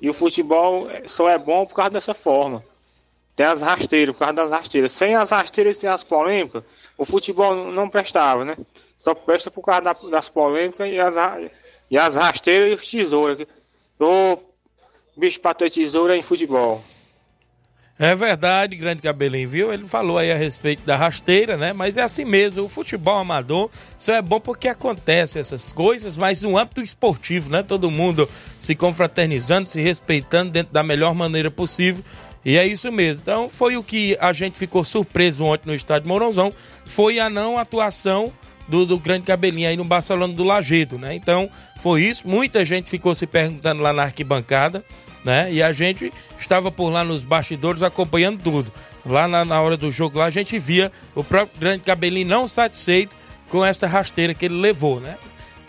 [0.00, 2.64] E o futebol só é bom por causa dessa forma.
[3.36, 4.92] Tem as rasteiras, por causa das rasteiras.
[4.92, 6.64] Sem as rasteiras e sem as polêmicas,
[6.96, 8.56] o futebol não prestava, né?
[8.98, 11.14] Só presta por causa das polêmicas e as,
[11.90, 13.46] e as rasteiras e os tesouras.
[13.98, 14.38] O
[15.16, 16.82] bicho para ter tesoura em futebol.
[18.02, 19.70] É verdade, grande cabelinho, viu?
[19.70, 21.74] Ele falou aí a respeito da rasteira, né?
[21.74, 26.40] Mas é assim mesmo, o futebol amador só é bom porque acontece essas coisas, mas
[26.40, 27.62] no âmbito esportivo, né?
[27.62, 28.26] Todo mundo
[28.58, 32.02] se confraternizando, se respeitando dentro da melhor maneira possível.
[32.42, 33.20] E é isso mesmo.
[33.20, 36.54] Então foi o que a gente ficou surpreso ontem no estádio Mourãozão,
[36.86, 38.32] foi a não atuação
[38.66, 41.14] do, do, grande cabelinho aí no Barcelona do Lagedo, né?
[41.14, 42.26] Então foi isso.
[42.26, 44.82] Muita gente ficou se perguntando lá na arquibancada
[45.24, 45.52] né?
[45.52, 48.72] E a gente estava por lá nos bastidores acompanhando tudo.
[49.04, 52.46] Lá na, na hora do jogo, lá a gente via o próprio grande cabelinho não
[52.46, 53.16] satisfeito
[53.48, 55.16] com essa rasteira que ele levou, né?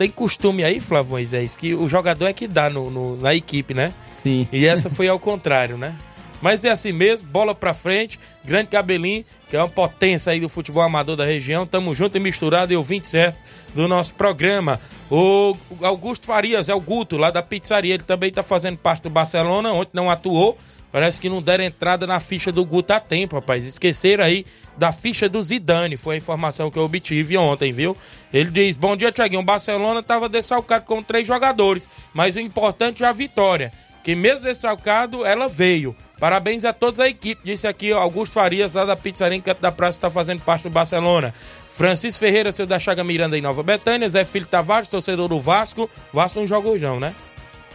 [0.02, 3.72] tem costume aí, Flávio Moisés, que o jogador é que dá no, no, na equipe,
[3.72, 3.94] né?
[4.16, 4.48] Sim.
[4.52, 5.96] E essa foi ao contrário, né?
[6.42, 10.50] Mas é assim mesmo, bola pra frente, grande cabelinho, que é uma potência aí do
[10.50, 11.66] futebol amador da região.
[11.66, 13.38] Tamo junto e misturado e ouvinte certo
[13.76, 14.80] do nosso programa.
[15.10, 19.10] O Augusto Farias, é o Guto, lá da pizzaria, ele também tá fazendo parte do
[19.10, 20.58] Barcelona, ontem não atuou.
[20.92, 23.66] Parece que não deram entrada na ficha do Guto a tempo, rapaz.
[23.66, 24.46] Esqueceram aí
[24.78, 27.96] da ficha do Zidane, foi a informação que eu obtive ontem, viu?
[28.34, 29.42] Ele diz: Bom dia, Tiaguinho.
[29.42, 33.72] O Barcelona tava dessalcado com três jogadores, mas o importante é a vitória.
[34.04, 35.96] Que mesmo dessalcado, ela veio.
[36.22, 39.72] Parabéns a todos a equipe, disse aqui Augusto Farias, lá da Pizzaria em Canto da
[39.72, 41.34] Praça, está fazendo parte do Barcelona.
[41.68, 44.08] Francisco Ferreira, seu da Chaga Miranda em Nova Betânia.
[44.08, 45.90] Zé Filho Tavares, torcedor do Vasco.
[46.14, 47.16] Vasco não joga hoje não, né?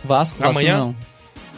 [0.05, 0.79] Vasco, Vasco Amanhã?
[0.79, 0.97] não.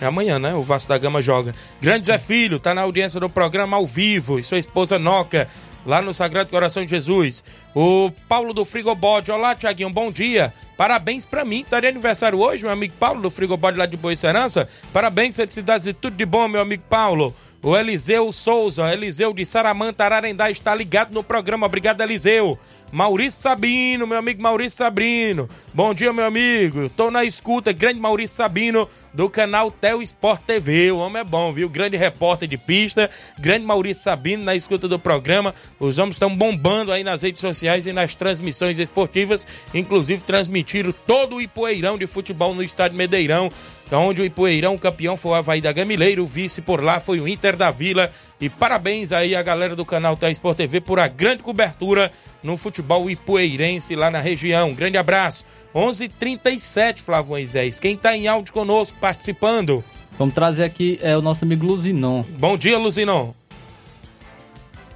[0.01, 0.55] É amanhã, né?
[0.55, 1.55] O Vasco da Gama joga.
[1.79, 4.39] Grande Zé Filho, tá na audiência do programa ao vivo.
[4.39, 5.47] E sua esposa Noca,
[5.89, 7.43] lá no Sagrado Coração de Jesus.
[7.75, 9.33] O Paulo do Frigobode.
[9.33, 10.53] Olá, Tiaguinho, bom dia.
[10.77, 11.65] Parabéns pra mim.
[11.65, 14.69] Tá de aniversário hoje, meu amigo Paulo do Frigobode lá de Boa Serança.
[14.93, 17.35] Parabéns, felicidades e tudo de bom, meu amigo Paulo.
[17.63, 21.67] O Eliseu Souza, Eliseu de Saramanta, Ararendá, está ligado no programa.
[21.67, 22.59] Obrigado, Eliseu.
[22.91, 25.47] Maurício Sabino, meu amigo Maurício Sabino.
[25.75, 26.89] Bom dia, meu amigo.
[26.89, 30.91] Tô na escuta, grande Maurício Sabino, do canal Tel Sport TV.
[30.91, 31.69] O homem é bom, viu?
[31.69, 35.55] Grande repórter de pista, grande Maurício Sabino na escuta do programa.
[35.79, 39.47] Os homens estão bombando aí nas redes sociais e nas transmissões esportivas.
[39.75, 43.51] Inclusive, transmitiram todo o Ipoeirão de futebol no estádio Medeirão
[43.97, 47.29] onde o Ipueirão campeão foi o Havaí da Gamileira, o vice por lá foi o
[47.29, 48.11] Inter da Vila.
[48.41, 52.11] E parabéns aí a galera do canal Tá Sport TV por a grande cobertura
[52.43, 54.73] no futebol ipueirense lá na região.
[54.73, 55.45] Grande abraço.
[55.75, 57.81] 11:37 h 37 Flávio Moisés.
[57.81, 59.83] Quem tá em áudio conosco participando?
[60.17, 62.23] Vamos trazer aqui é, o nosso amigo Luzinon.
[62.39, 63.33] Bom dia, Luzinon.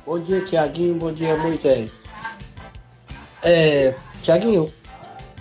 [0.07, 0.95] Bom dia, Tiaguinho.
[0.97, 2.01] Bom dia, Moisés.
[3.43, 4.73] É, Tiaguinho,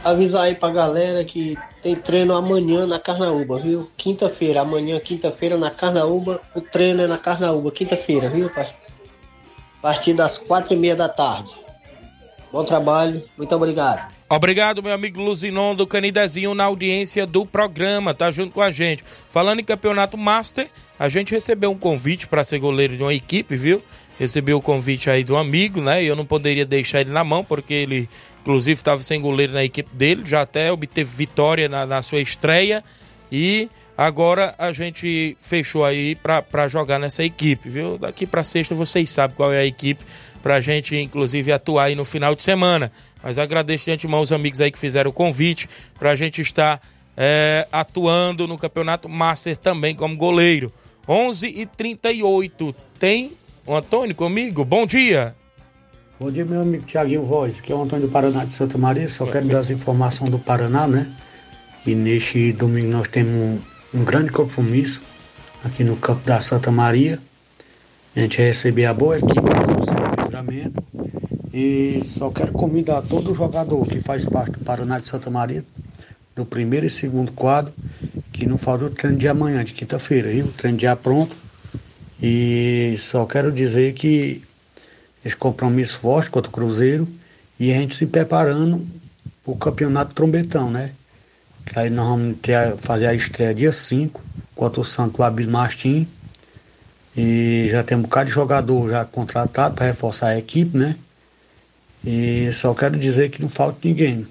[0.03, 3.89] avisar aí pra galera que tem treino amanhã na Carnaúba, viu?
[3.97, 6.41] Quinta-feira, amanhã, quinta-feira, na Carnaúba.
[6.55, 8.49] O treino é na Carnaúba, quinta-feira, viu?
[8.55, 11.51] A partir das quatro e meia da tarde.
[12.51, 14.11] Bom trabalho, muito obrigado.
[14.29, 19.03] Obrigado, meu amigo Luzinon do Canidezinho, na audiência do programa, tá junto com a gente.
[19.29, 23.55] Falando em campeonato Master, a gente recebeu um convite para ser goleiro de uma equipe,
[23.55, 23.83] viu?
[24.17, 26.03] Recebeu o convite aí do amigo, né?
[26.03, 28.09] E eu não poderia deixar ele na mão, porque ele,
[28.41, 32.83] inclusive, estava sem goleiro na equipe dele, já até obteve vitória na, na sua estreia.
[33.31, 37.97] E agora a gente fechou aí para jogar nessa equipe, viu?
[37.97, 40.03] Daqui para sexta vocês sabem qual é a equipe
[40.41, 42.91] pra gente, inclusive, atuar aí no final de semana.
[43.23, 46.81] Mas agradeço de antemão os amigos aí que fizeram o convite pra gente estar
[47.15, 50.73] é, atuando no Campeonato Master também como goleiro.
[51.07, 53.33] 11 e 38 Tem
[53.65, 54.63] o Antônio comigo?
[54.65, 55.35] Bom dia.
[56.21, 59.09] Bom dia, meu amigo Tiaguinho Voz, que é o Antônio do Paraná de Santa Maria.
[59.09, 61.11] Só quero dar as informações do Paraná, né?
[61.83, 63.57] E neste domingo nós temos um,
[63.91, 65.01] um grande compromisso
[65.65, 67.17] aqui no campo da Santa Maria.
[68.15, 70.83] A gente vai receber a boa equipe do livramento.
[71.51, 75.65] E só quero convidar todo jogador que faz parte do Paraná de Santa Maria,
[76.35, 77.73] do primeiro e segundo quadro,
[78.31, 80.29] que não falta o treino de amanhã, de quinta-feira?
[80.45, 81.35] O treino já pronto.
[82.21, 84.43] E só quero dizer que
[85.23, 87.07] esse compromisso forte contra o Cruzeiro
[87.59, 88.85] e a gente se preparando
[89.43, 90.91] para o campeonato trombetão, né?
[91.65, 94.21] Que aí nós vamos ter, fazer a estreia dia 5
[94.55, 96.07] contra o Santo Abílio Martim.
[97.15, 100.95] E já tem um bocado de jogador já contratado para reforçar a equipe, né?
[102.03, 104.25] E só quero dizer que não falta ninguém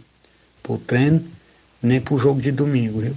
[0.62, 1.24] pro treino,
[1.82, 3.16] nem pro jogo de domingo, viu?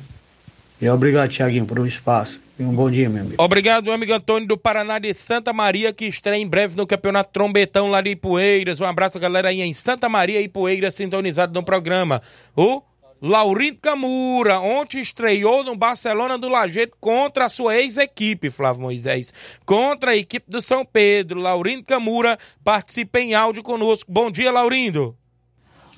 [0.81, 2.42] E obrigado, Tiaguinho, por um espaço.
[2.63, 3.43] E um bom dia, meu amigo.
[3.43, 7.33] Obrigado, meu amigo Antônio do Paraná de Santa Maria, que estreia em breve no Campeonato
[7.33, 8.79] Trombetão lá de Ipueiras.
[8.79, 12.21] Um abraço, galera, aí em Santa Maria e Ipueiras, sintonizado no programa.
[12.55, 12.81] O
[13.21, 19.33] Laurindo Camura, ontem estreou no Barcelona do Lajeito contra a sua ex-equipe, Flávio Moisés.
[19.65, 21.41] Contra a equipe do São Pedro.
[21.41, 24.09] Laurindo Camura participa em áudio conosco.
[24.09, 25.17] Bom dia, Laurindo.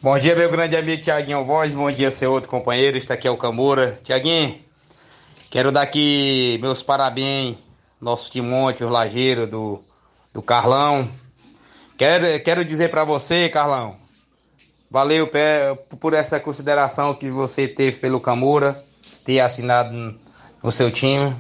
[0.02, 1.76] Bom dia, meu grande amigo Tiaguinho Voz.
[1.76, 2.98] Bom dia, seu outro companheiro.
[2.98, 4.00] Este aqui é o Camura.
[4.04, 4.65] Tiaguinho,
[5.50, 7.58] quero dar aqui meus parabéns,
[8.00, 8.90] nosso Timonte, o
[9.48, 9.80] do,
[10.34, 11.10] do Carlão.
[11.98, 13.98] Quero, quero dizer para você, Carlão,
[14.96, 15.30] Valeu
[16.00, 18.82] por essa consideração que você teve pelo Camura,
[19.26, 20.18] ter assinado
[20.64, 21.36] no seu time.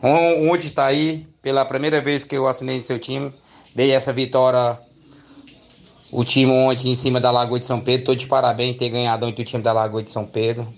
[0.00, 3.34] Onde está aí, pela primeira vez que eu assinei no seu time,
[3.74, 4.78] dei essa vitória,
[6.12, 8.02] o time ontem em cima da Lagoa de São Pedro.
[8.02, 10.72] Estou de parabéns ter ganhado ontem o time da Lagoa de São Pedro.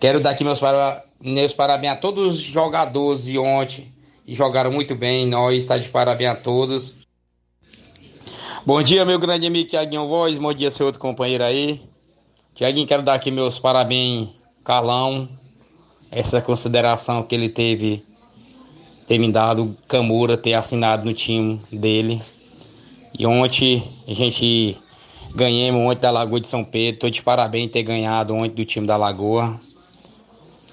[0.00, 3.92] Quero dar aqui meus, para, meus parabéns a todos os jogadores de ontem,
[4.24, 5.26] que jogaram muito bem.
[5.26, 6.94] Nós está de parabéns a todos.
[8.64, 10.38] Bom dia, meu grande amigo Tiaguinho Voz.
[10.38, 11.82] Bom dia, seu outro companheiro aí.
[12.54, 14.30] Tiaguinho, quero dar aqui meus parabéns,
[14.64, 15.28] Carlão.
[16.10, 18.02] Essa consideração que ele teve,
[19.06, 22.22] ter me dado, Camura, ter assinado no time dele.
[23.18, 24.78] E ontem a gente
[25.34, 27.00] ganhamos ontem da Lagoa de São Pedro.
[27.00, 29.60] Tô de parabéns ter ganhado ontem do time da Lagoa.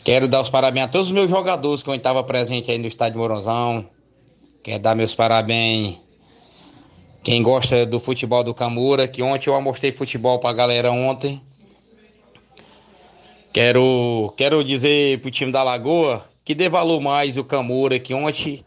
[0.08, 3.20] Quero dar os parabéns a todos os meus jogadores que estavam presentes aí no estádio
[3.20, 3.90] Morozão.
[4.64, 5.98] Quero dar meus parabéns
[7.22, 11.42] quem gosta do futebol do Camura, que ontem eu mostrei futebol pra galera ontem.
[13.52, 18.64] Quero, quero dizer pro time da Lagoa que dê valor mais o Camura, que ontem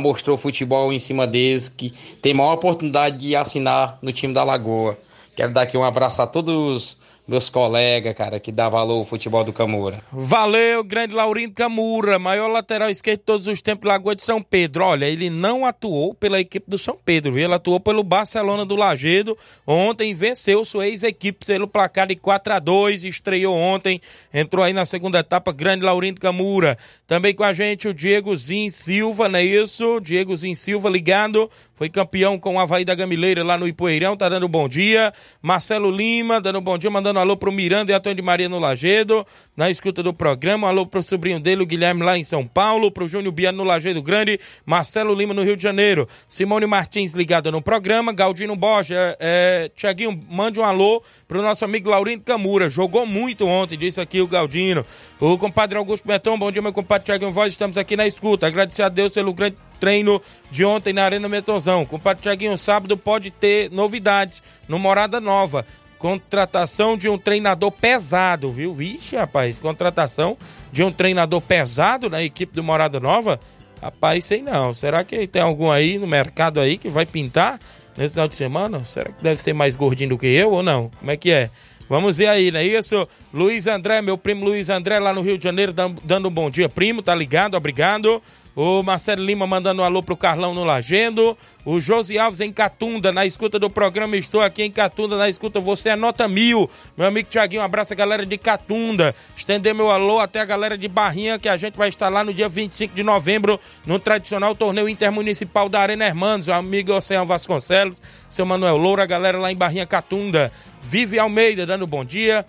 [0.00, 4.96] mostrou futebol em cima deles, que tem maior oportunidade de assinar no time da Lagoa.
[5.34, 6.96] Quero dar aqui um abraço a todos
[7.26, 10.00] meus colegas, cara, que dá valor ao futebol do Camura.
[10.12, 14.84] Valeu, grande Laurindo Camura, maior lateral esquerdo de todos os tempos, Lagoa de São Pedro.
[14.84, 17.44] Olha, ele não atuou pela equipe do São Pedro, viu?
[17.44, 19.36] Ele atuou pelo Barcelona do Lagedo.
[19.66, 24.00] Ontem venceu sua ex-equipe pelo placar de 4 a 2 estreou ontem,
[24.32, 26.76] entrou aí na segunda etapa, grande Laurindo Camura.
[27.06, 30.00] Também com a gente o Diego Zin Silva, não é isso?
[30.00, 34.28] Diego Zin Silva ligado, foi campeão com o Havaí da Gamileira lá no Ipoeirão, tá
[34.28, 35.12] dando bom dia.
[35.42, 39.26] Marcelo Lima, dando bom dia, mandando alô pro Miranda e Antônio de Maria no Lagedo,
[39.56, 40.68] na escuta do programa.
[40.68, 44.02] Alô pro sobrinho dele, o Guilherme, lá em São Paulo, pro Júnior Biano no Lagedo
[44.02, 49.16] Grande, Marcelo Lima no Rio de Janeiro, Simone Martins ligada no programa, Galdino Borges, é,
[49.20, 54.20] é, Tiaguinho, mande um alô pro nosso amigo Laurindo Camura, jogou muito ontem, disse aqui
[54.20, 54.84] o Galdino.
[55.18, 58.46] O compadre Augusto Betão, bom dia, meu compadre Tiaguinho Voz, estamos aqui na escuta.
[58.46, 61.84] Agradecer a Deus pelo grande treino de ontem na Arena Metonzão.
[61.84, 65.64] Compadre Tiaguinho, sábado pode ter novidades no Morada Nova.
[65.98, 68.74] Contratação de um treinador pesado, viu?
[68.74, 70.36] Vixe, rapaz, contratação
[70.70, 73.40] de um treinador pesado na equipe do Morada Nova?
[73.80, 74.72] Rapaz, sei não.
[74.74, 77.58] Será que tem algum aí no mercado aí que vai pintar
[77.96, 78.84] nesse final de semana?
[78.84, 80.90] Será que deve ser mais gordinho do que eu ou não?
[80.98, 81.50] Como é que é?
[81.88, 83.06] Vamos ver aí, não é isso?
[83.32, 85.72] Luiz André, meu primo Luiz André, lá no Rio de Janeiro,
[86.04, 87.54] dando um bom dia, primo, tá ligado?
[87.56, 88.20] Obrigado.
[88.56, 91.36] O Marcelo Lima mandando um alô pro Carlão no Lagendo.
[91.62, 94.16] O Josi Alves em Catunda, na escuta do programa.
[94.16, 95.60] Estou aqui em Catunda, na escuta.
[95.60, 96.66] Você é nota mil.
[96.96, 99.14] Meu amigo Tiaguinho, um abraço a galera de Catunda.
[99.36, 102.32] Estender meu alô até a galera de Barrinha, que a gente vai estar lá no
[102.32, 106.48] dia 25 de novembro, no tradicional torneio intermunicipal da Arena Hermanos.
[106.48, 110.50] O amigo Oceano Vasconcelos, seu Manuel Loura, a galera lá em Barrinha Catunda.
[110.80, 112.46] Vive Almeida, dando bom dia.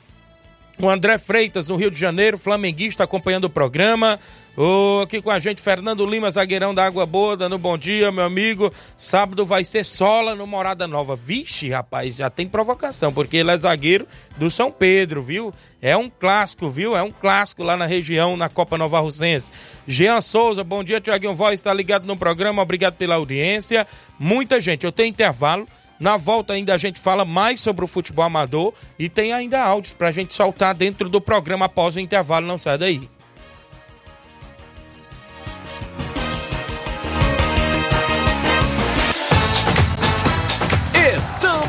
[0.79, 4.19] O André Freitas, no Rio de Janeiro, flamenguista, acompanhando o programa.
[4.59, 8.23] Oh, aqui com a gente, Fernando Lima, zagueirão da Água Boa, dando bom dia, meu
[8.23, 8.73] amigo.
[8.97, 11.15] Sábado vai ser sola no Morada Nova.
[11.15, 15.53] Vixe, rapaz, já tem provocação, porque ele é zagueiro do São Pedro, viu?
[15.79, 16.97] É um clássico, viu?
[16.97, 19.51] É um clássico lá na região, na Copa Nova Russense.
[19.85, 23.85] Jean Souza, bom dia, Tiaguinho Voz, está ligado no programa, obrigado pela audiência.
[24.17, 25.67] Muita gente, eu tenho intervalo.
[25.99, 29.93] Na volta ainda a gente fala mais sobre o futebol amador e tem ainda áudios
[29.93, 33.16] para a gente soltar dentro do programa após o intervalo, não sai daí.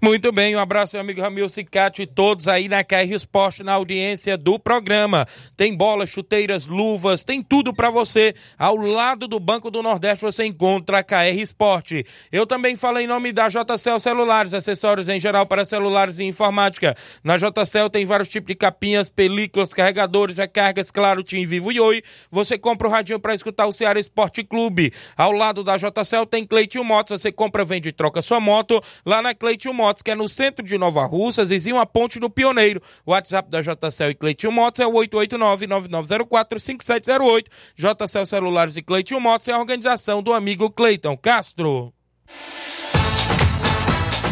[0.00, 3.72] Muito bem, um abraço, meu amigo Ramil Cicate e todos aí na KR Esporte, na
[3.72, 5.26] audiência do programa.
[5.56, 8.32] Tem bolas, chuteiras, luvas, tem tudo para você.
[8.56, 12.06] Ao lado do Banco do Nordeste você encontra a KR Esporte.
[12.30, 16.96] Eu também falo em nome da JCL Celulares, acessórios em geral para celulares e informática.
[17.24, 22.04] Na JCL tem vários tipos de capinhas, películas, carregadores, recargas, claro, Tim Vivo e Oi.
[22.30, 24.92] Você compra o radinho para escutar o Ceará Esporte Clube.
[25.16, 29.20] Ao lado da JCL tem Cleitinho Motos, você compra, vende e troca sua moto lá
[29.20, 29.87] na Cleitinho Motos.
[29.88, 32.78] Motos, que é no centro de Nova Russas, vizinho a Ponte do Pioneiro.
[33.06, 37.46] O WhatsApp da JCL e Cleitinho Motos é o 889-9904-5708.
[37.74, 41.94] JCL Celulares e Cleitinho Motos é a organização do amigo Cleiton Castro.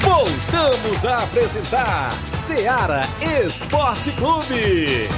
[0.03, 3.05] Voltamos a apresentar Seara
[3.43, 5.09] Esporte Clube.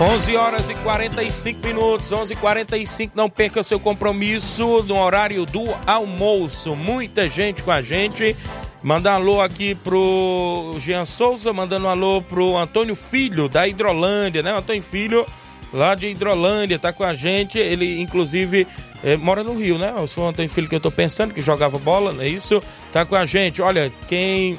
[0.00, 5.64] 11 horas e 45 minutos, 11 e 45 não perca seu compromisso no horário do
[5.86, 6.74] almoço.
[6.74, 8.34] Muita gente com a gente
[8.82, 14.42] Mandar um alô aqui pro Jean Souza, mandando um alô pro Antônio Filho, da Hidrolândia,
[14.42, 14.56] né?
[14.56, 15.26] Antônio Filho,
[15.70, 17.58] lá de Hidrolândia, tá com a gente.
[17.58, 18.66] Ele, inclusive,
[19.04, 19.92] é, mora no Rio, né?
[20.06, 22.62] Se for o Antônio Filho que eu tô pensando, que jogava bola, não é isso?
[22.90, 23.60] Tá com a gente.
[23.60, 24.58] Olha, quem,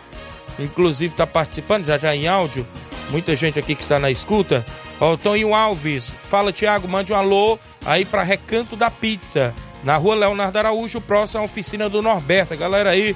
[0.59, 2.65] inclusive, tá participando já já em áudio,
[3.09, 4.63] muita gente aqui que está na escuta.
[5.01, 9.51] Ó, o Toninho Alves, fala, Tiago, mande um alô aí pra Recanto da Pizza,
[9.83, 12.55] na rua Leonardo Araújo, próximo à oficina do Norberto.
[12.55, 13.15] Galera aí,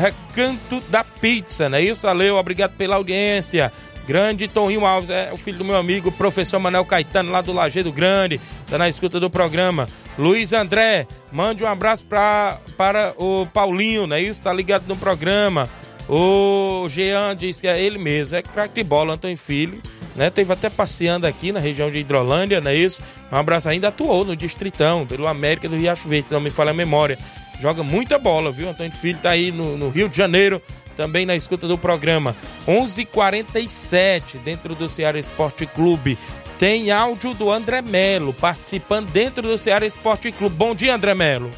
[0.00, 2.06] Recanto da Pizza, não é isso?
[2.06, 3.70] Valeu, obrigado pela audiência.
[4.06, 7.92] Grande Toninho Alves, é o filho do meu amigo, professor Manuel Caetano, lá do Lajeado
[7.92, 9.88] Grande, tá na escuta do programa.
[10.16, 14.40] Luiz André, mande um abraço pra, para o Paulinho, não é isso?
[14.40, 15.68] Tá ligado no programa.
[16.08, 19.82] O Jean diz que é ele mesmo, é craque de bola, Antônio Filho,
[20.16, 20.30] né?
[20.30, 23.02] Teve até passeando aqui na região de Hidrolândia, não é isso?
[23.30, 26.74] Um abraço, ainda atuou no Distritão, pelo América do Riacho Verde, não me falha a
[26.74, 27.18] memória.
[27.60, 28.68] Joga muita bola, viu?
[28.68, 30.60] Antônio Filho tá aí no, no Rio de Janeiro,
[30.96, 32.34] também na escuta do programa.
[32.66, 36.18] 11:47 h 47 dentro do Ceará Esporte Clube.
[36.58, 40.56] Tem áudio do André Melo participando dentro do Ceará Esporte Clube.
[40.56, 41.50] Bom dia, André Melo.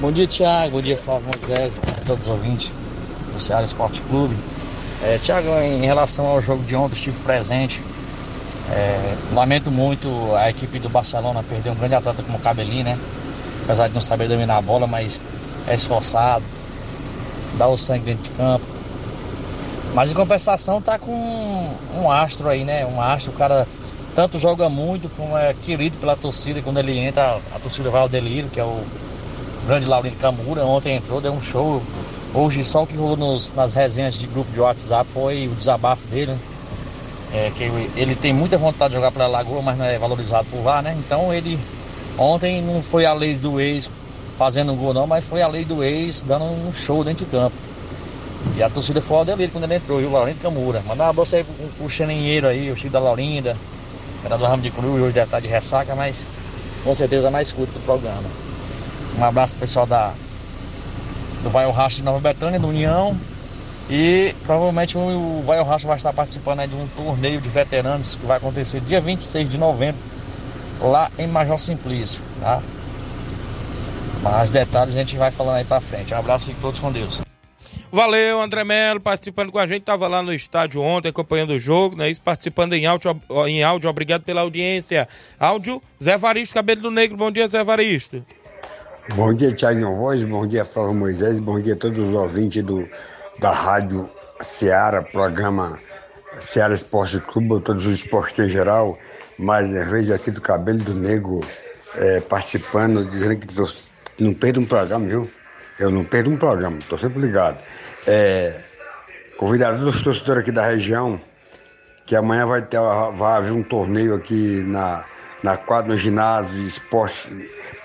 [0.00, 0.76] Bom dia, Thiago.
[0.76, 2.72] Bom dia, Flávio Moisés, para todos os ouvintes
[3.32, 4.34] do Ceará Esporte Clube.
[5.04, 7.82] É, Thiago, em relação ao jogo de ontem, estive presente.
[8.70, 12.98] É, lamento muito a equipe do Barcelona perder um grande atleta como o Cabelinho, né?
[13.64, 15.20] Apesar de não saber dominar a bola, mas
[15.66, 16.44] é esforçado,
[17.58, 18.64] dá o sangue dentro de campo.
[19.92, 22.86] Mas em compensação tá com um astro aí, né?
[22.86, 23.66] Um astro, o cara
[24.14, 26.62] tanto joga muito como é querido pela torcida.
[26.62, 28.82] Quando ele entra, a torcida vai ao delírio, que é o
[29.66, 30.64] grande Laurindo Camura.
[30.64, 31.82] Ontem entrou, deu um show.
[32.34, 36.06] Hoje só o que rolou nos, nas resenhas de grupo de WhatsApp foi o desabafo
[36.08, 36.32] dele.
[36.32, 36.38] Né?
[37.34, 37.64] É, que
[37.94, 40.94] ele tem muita vontade de jogar pela Lagoa, mas não é valorizado por lá, né?
[40.98, 41.58] Então ele
[42.18, 43.90] ontem não foi a lei do ex
[44.36, 47.30] fazendo um gol não, mas foi a lei do ex dando um show dentro de
[47.30, 47.56] campo.
[48.56, 50.10] E a torcida foi ao delírio quando ele entrou, viu?
[50.10, 50.82] Laurindo Camura.
[50.86, 51.44] Mandar um abraço aí
[51.78, 53.56] pro, Xeninheiro aí, o Chico da Laurinda,
[54.24, 56.20] era do Ramo de Cruz, hoje deve estar de ressaca, mas
[56.82, 58.28] com certeza mais curto do programa.
[59.18, 60.12] Um abraço pessoal da,
[61.42, 63.16] do Vai ao Racha de Nova Betânia, do União.
[63.90, 68.14] E provavelmente o Vai ao Racha vai estar participando aí de um torneio de veteranos
[68.14, 70.00] que vai acontecer dia 26 de novembro,
[70.80, 72.62] lá em Major Simplício, tá?
[74.22, 76.14] Mas detalhes a gente vai falando aí pra frente.
[76.14, 77.20] Um abraço e todos com Deus.
[77.90, 79.82] Valeu, André Melo, participando com a gente.
[79.82, 82.08] Tava lá no estádio ontem, acompanhando o jogo, né?
[82.08, 83.90] Isso, participando em áudio, em áudio.
[83.90, 85.06] Obrigado pela audiência.
[85.38, 87.18] Áudio, Zé Varisto, Cabelo do Negro.
[87.18, 88.24] Bom dia, Zé Varisto.
[89.10, 90.22] Bom dia, Thiago Voz.
[90.22, 91.40] Bom dia, Flávio Moisés.
[91.40, 92.88] Bom dia a todos os ouvintes do,
[93.40, 94.08] da Rádio
[94.40, 95.80] Seara, programa
[96.38, 98.96] Seara Esporte Clube, todos os esportes em geral.
[99.36, 101.40] Mas vejo aqui do Cabelo do Negro
[101.96, 103.68] é, participando, dizendo que tô,
[104.20, 105.30] não perdo um programa, viu?
[105.80, 107.58] Eu não perdo um programa, estou sempre ligado.
[108.06, 108.60] É,
[109.36, 111.20] convidar todos os torcedores aqui da região,
[112.06, 112.78] que amanhã vai, ter,
[113.16, 115.04] vai haver um torneio aqui na,
[115.42, 117.28] na quadra, no ginásio esporte,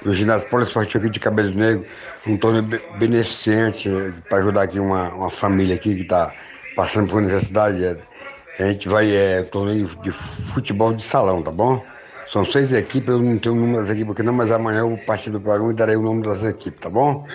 [0.03, 1.85] no ginásio poliesportivo aqui de Cabelo Negro,
[2.25, 3.89] um torneio beneficente
[4.29, 6.33] para ajudar aqui uma, uma família aqui que está
[6.75, 7.97] passando por necessidade.
[8.59, 11.83] A gente vai, é, torneio de futebol de salão, tá bom?
[12.31, 14.97] São seis equipes, eu não tenho o número das equipes aqui não, mas amanhã eu
[15.05, 17.25] participar do programa e darei o nome das equipes, tá bom?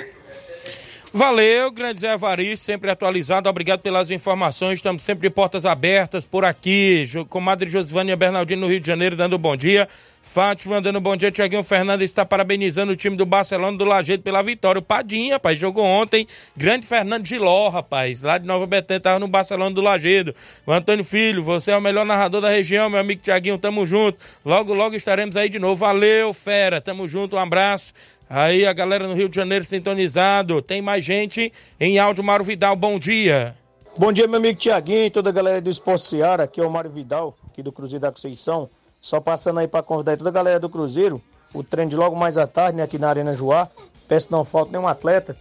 [1.14, 3.46] Valeu, grande Zé Varisto, sempre atualizado.
[3.46, 4.78] Obrigado pelas informações.
[4.78, 7.04] Estamos sempre de portas abertas por aqui.
[7.28, 9.86] Comadre Josivânia Bernardino, no Rio de Janeiro, dando bom dia.
[10.22, 11.32] Fátima dando bom dia.
[11.32, 14.78] Tiaguinho Fernandes está parabenizando o time do Barcelona do Lajeito pela vitória.
[14.78, 16.28] O Padinha, rapaz, jogou ontem.
[16.56, 20.32] Grande Fernando Giló, rapaz, lá de Nova Betânia, estava no Barcelona do Lajeado.
[20.64, 24.16] O Antônio Filho, você é o melhor narrador da região, meu amigo Tiaguinho, tamo junto.
[24.44, 25.74] Logo, logo estaremos aí de novo.
[25.74, 27.92] Valeu, fera, tamo junto, um abraço.
[28.30, 30.62] Aí a galera no Rio de Janeiro sintonizado.
[30.62, 33.56] Tem mais gente em áudio, Mário Vidal, bom dia.
[33.98, 36.44] Bom dia, meu amigo Tiaguinho e toda a galera do Esporte Seara.
[36.44, 38.70] Aqui é o Mário Vidal, aqui do Cruzeiro da Conceição.
[39.03, 41.20] Só passando aí para convidar toda a galera do Cruzeiro.
[41.53, 43.68] O treino de logo mais à tarde, né, aqui na Arena Joá.
[44.07, 45.36] Peço que não falta nenhum atleta.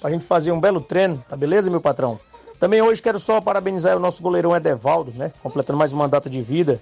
[0.00, 2.18] Pra gente fazer um belo treino, tá beleza, meu patrão?
[2.58, 5.32] Também hoje quero só parabenizar o nosso goleirão Edevaldo, né?
[5.40, 6.80] Completando mais um mandato de vida.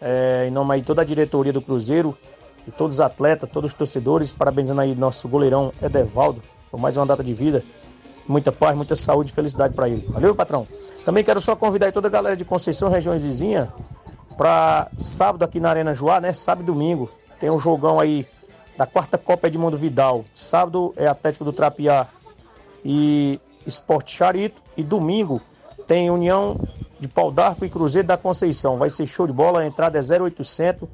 [0.00, 2.16] É, em nome aí toda a diretoria do Cruzeiro
[2.66, 7.04] e todos os atletas, todos os torcedores, parabenizando aí nosso goleirão Edevaldo por mais uma
[7.04, 7.62] data de vida.
[8.26, 10.08] Muita paz, muita saúde e felicidade para ele.
[10.08, 10.66] Valeu, patrão?
[11.04, 13.68] Também quero só convidar toda a galera de Conceição, regiões vizinhas,
[14.36, 16.32] para sábado aqui na Arena Joá, né?
[16.32, 17.10] Sábado e domingo.
[17.40, 18.26] Tem um jogão aí
[18.76, 20.24] da quarta Copa Edmundo Vidal.
[20.34, 22.06] Sábado é Atlético do Trapiá
[22.84, 24.62] e Esporte Charito.
[24.76, 25.40] E domingo
[25.86, 26.58] tem União
[26.98, 28.76] de Pau d'Arco e Cruzeiro da Conceição.
[28.76, 30.88] Vai ser show de bola, a entrada é 0800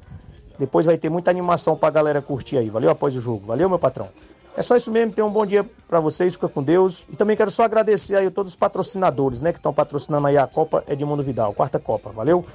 [0.57, 2.69] depois vai ter muita animação pra galera curtir aí.
[2.69, 3.45] Valeu após o jogo.
[3.45, 4.09] Valeu, meu patrão.
[4.55, 7.07] É só isso mesmo, tenham um bom dia para vocês, fica com Deus.
[7.09, 10.37] E também quero só agradecer aí a todos os patrocinadores, né, que estão patrocinando aí
[10.37, 12.45] a Copa Edmundo Vidal, quarta Copa, valeu?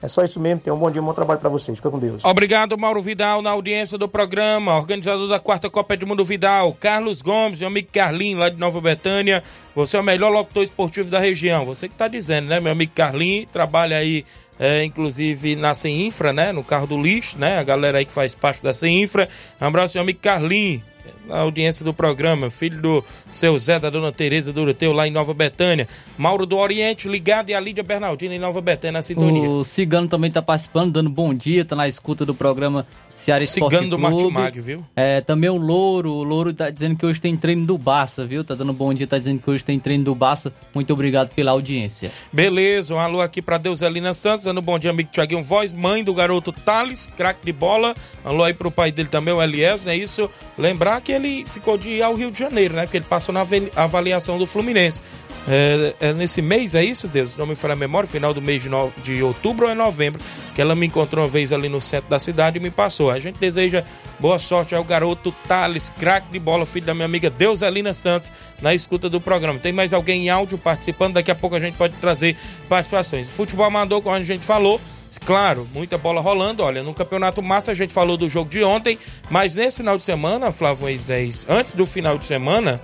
[0.00, 1.98] É só isso mesmo, tenham um bom dia, um bom trabalho para vocês, fica com
[1.98, 2.24] Deus.
[2.24, 7.58] Obrigado, Mauro Vidal, na audiência do programa, organizador da quarta Copa Edmundo Vidal, Carlos Gomes,
[7.58, 9.42] meu amigo Carlinho, lá de Nova Betânia,
[9.74, 12.92] você é o melhor locutor esportivo da região, você que tá dizendo, né, meu amigo
[12.94, 14.24] Carlinho, trabalha aí
[14.58, 16.52] é, inclusive na Infra, né?
[16.52, 17.58] No carro do lixo, né?
[17.58, 19.28] A galera aí que faz parte da Infra.
[19.60, 20.82] Um abraço, meu amigo Carlinhos
[21.28, 25.34] a audiência do programa, filho do seu Zé, da dona Tereza Duroteu, lá em Nova
[25.34, 25.88] Betânia.
[26.16, 29.48] Mauro do Oriente, ligado, e a Lídia Bernardina em Nova Betânia, na sintonia.
[29.48, 32.86] O Cigano também está participando, dando bom dia, está na escuta do programa
[33.18, 34.86] Ceará Esporte Cigano do Martimag, viu?
[34.94, 38.44] É, também o Louro, o Louro tá dizendo que hoje tem treino do Barça, viu?
[38.44, 40.52] Tá dando bom dia, tá dizendo que hoje tem treino do Barça.
[40.72, 42.12] Muito obrigado pela audiência.
[42.32, 46.14] Beleza, um alô aqui pra Deuselina Santos, dando bom dia, amigo Tiaguinho Voz, mãe do
[46.14, 47.92] garoto Thales, craque de bola.
[48.24, 50.30] Alô aí pro pai dele também, o Elias, não é isso?
[50.56, 52.82] Lembrar que ele ficou de ir ao Rio de Janeiro, né?
[52.82, 53.44] Porque ele passou na
[53.76, 55.02] avaliação do Fluminense.
[55.50, 57.34] É, é, nesse mês, é isso, Deus?
[57.34, 60.20] Não me falha a memória, final do mês de, no, de outubro ou é novembro,
[60.54, 63.10] que ela me encontrou uma vez ali no centro da cidade e me passou.
[63.10, 63.82] A gente deseja
[64.18, 68.74] boa sorte ao garoto Thales, craque de bola, filho da minha amiga Deuselina Santos, na
[68.74, 69.58] escuta do programa.
[69.58, 71.14] Tem mais alguém em áudio participando?
[71.14, 72.36] Daqui a pouco a gente pode trazer
[72.68, 73.30] participações.
[73.30, 74.78] Futebol amador, como a gente falou,
[75.24, 76.62] Claro, muita bola rolando.
[76.62, 78.98] Olha, no Campeonato Massa a gente falou do jogo de ontem,
[79.30, 82.80] mas nesse final de semana, Flávio Moisés, antes do final de semana,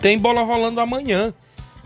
[0.00, 1.32] tem bola rolando amanhã.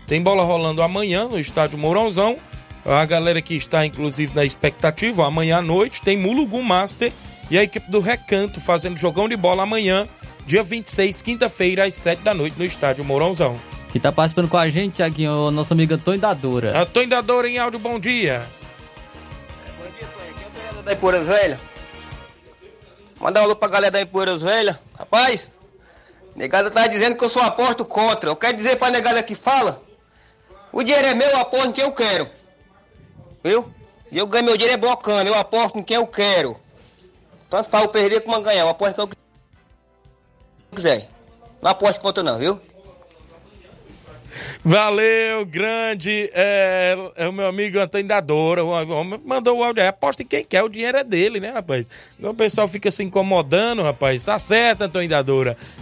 [0.07, 2.37] Tem bola rolando amanhã no estádio Mourãozão.
[2.85, 7.11] A galera que está, inclusive, na expectativa, amanhã à noite tem Mulugu Master
[7.49, 10.07] e a equipe do Recanto fazendo jogão de bola amanhã,
[10.45, 13.59] dia 26, quinta-feira, às 7 da noite, no estádio Mourãozão.
[13.93, 16.79] E tá participando com a gente aqui o nosso amigo Antônio Dadora.
[16.79, 18.45] Antônio Dadora em áudio, bom dia.
[20.85, 21.59] Da Ipueiras Velha.
[23.19, 24.79] Mandar um alô pra galera da Ipueiras Velha.
[24.97, 25.49] Rapaz,
[26.35, 28.29] negada tá dizendo que eu sou aposto contra.
[28.29, 29.83] Eu quero dizer pra negada que fala
[30.71, 32.29] o dinheiro é meu, eu aposto em quem eu quero.
[33.43, 33.73] Viu?
[34.11, 36.59] E eu ganho meu dinheiro é bocando, eu aposto em quem eu quero.
[37.49, 41.09] Tanto faz eu perder como ganhar, eu aposto em quem eu quiser.
[41.61, 42.59] Não aposto contra não, viu?
[44.63, 46.29] Valeu, grande.
[46.33, 48.23] É, é, o meu amigo Antônio da.
[49.23, 49.81] Mandou o áudio.
[49.81, 51.89] É, aposta em quem quer, o dinheiro é dele, né, rapaz?
[52.21, 54.23] O pessoal fica se incomodando, rapaz.
[54.25, 55.23] Tá certo, Antônio da.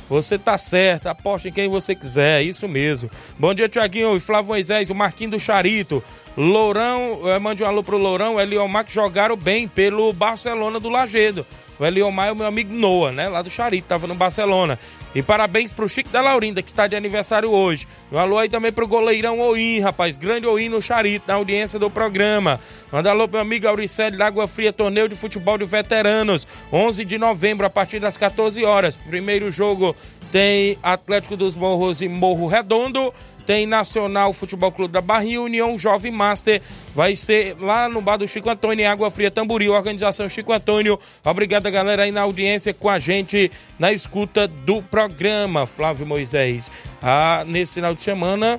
[0.10, 1.08] Você tá certo.
[1.08, 2.42] Aposta em quem você quiser.
[2.42, 3.10] É isso mesmo.
[3.38, 6.04] Bom dia, Tiaguinho Flávio Moisés, o Marquinho do Charito.
[6.36, 11.46] Lourão, mande um alô pro Lourão, Eliomar que jogaram bem pelo Barcelona do Lagedo.
[11.80, 13.28] O Eliomar é o meu amigo Noah, né?
[13.30, 14.78] Lá do Charito, tava no Barcelona.
[15.16, 17.88] E parabéns pro Chico da Laurinda, que está de aniversário hoje.
[18.12, 20.18] Um alô aí também pro goleirão Oim, rapaz.
[20.18, 22.60] Grande Oim no Charito, na audiência do programa.
[22.92, 26.48] Manda alô pro meu amigo Auricelli da Água Fria, torneio de futebol de veteranos.
[26.72, 28.96] 11 de novembro, a partir das 14 horas.
[28.96, 29.96] Primeiro jogo
[30.34, 33.14] tem Atlético dos Morros e Morro Redondo
[33.46, 36.60] tem Nacional Futebol Clube da Barrinha, União Jovem Master,
[36.96, 40.98] vai ser lá no bar do Chico Antônio, em Água Fria Tamboril, organização Chico Antônio.
[41.24, 46.72] Obrigado, galera, aí na audiência com a gente, na escuta do programa, Flávio Moisés.
[47.02, 48.58] Ah, nesse final de semana,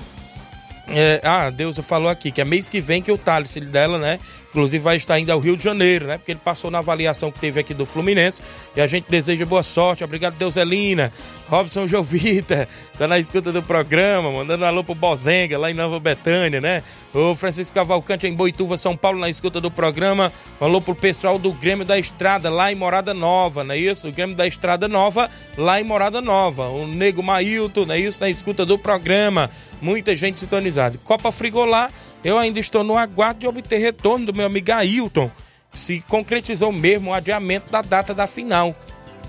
[0.86, 4.18] é, ah, Deus falou aqui que é mês que vem que o Thales, dela, né?
[4.54, 6.16] Inclusive vai estar indo ao Rio de Janeiro, né?
[6.16, 8.40] Porque ele passou na avaliação que teve aqui do Fluminense.
[8.76, 10.04] E a gente deseja boa sorte.
[10.04, 11.12] Obrigado, Deuselina.
[11.48, 16.60] Robson Jovita, tá na escuta do programa, mandando alô pro Bozenga, lá em Nova Betânia,
[16.60, 16.84] né?
[17.12, 20.32] O Francisco Cavalcante em Boituva, São Paulo, na escuta do programa.
[20.60, 24.06] Alô pro pessoal do Grêmio da Estrada, lá em Morada Nova, não é isso?
[24.06, 25.28] O Grêmio da Estrada Nova,
[25.58, 26.68] lá em Morada Nova.
[26.68, 28.20] O Nego Mailton, não é isso?
[28.20, 29.50] Na escuta do programa.
[29.82, 30.98] Muita gente sintonizada.
[31.04, 31.90] Copa Frigolá,
[32.24, 35.30] eu ainda estou no aguardo de obter retorno do meu amigo Ailton.
[35.74, 38.74] Se concretizou mesmo o adiamento da data da final.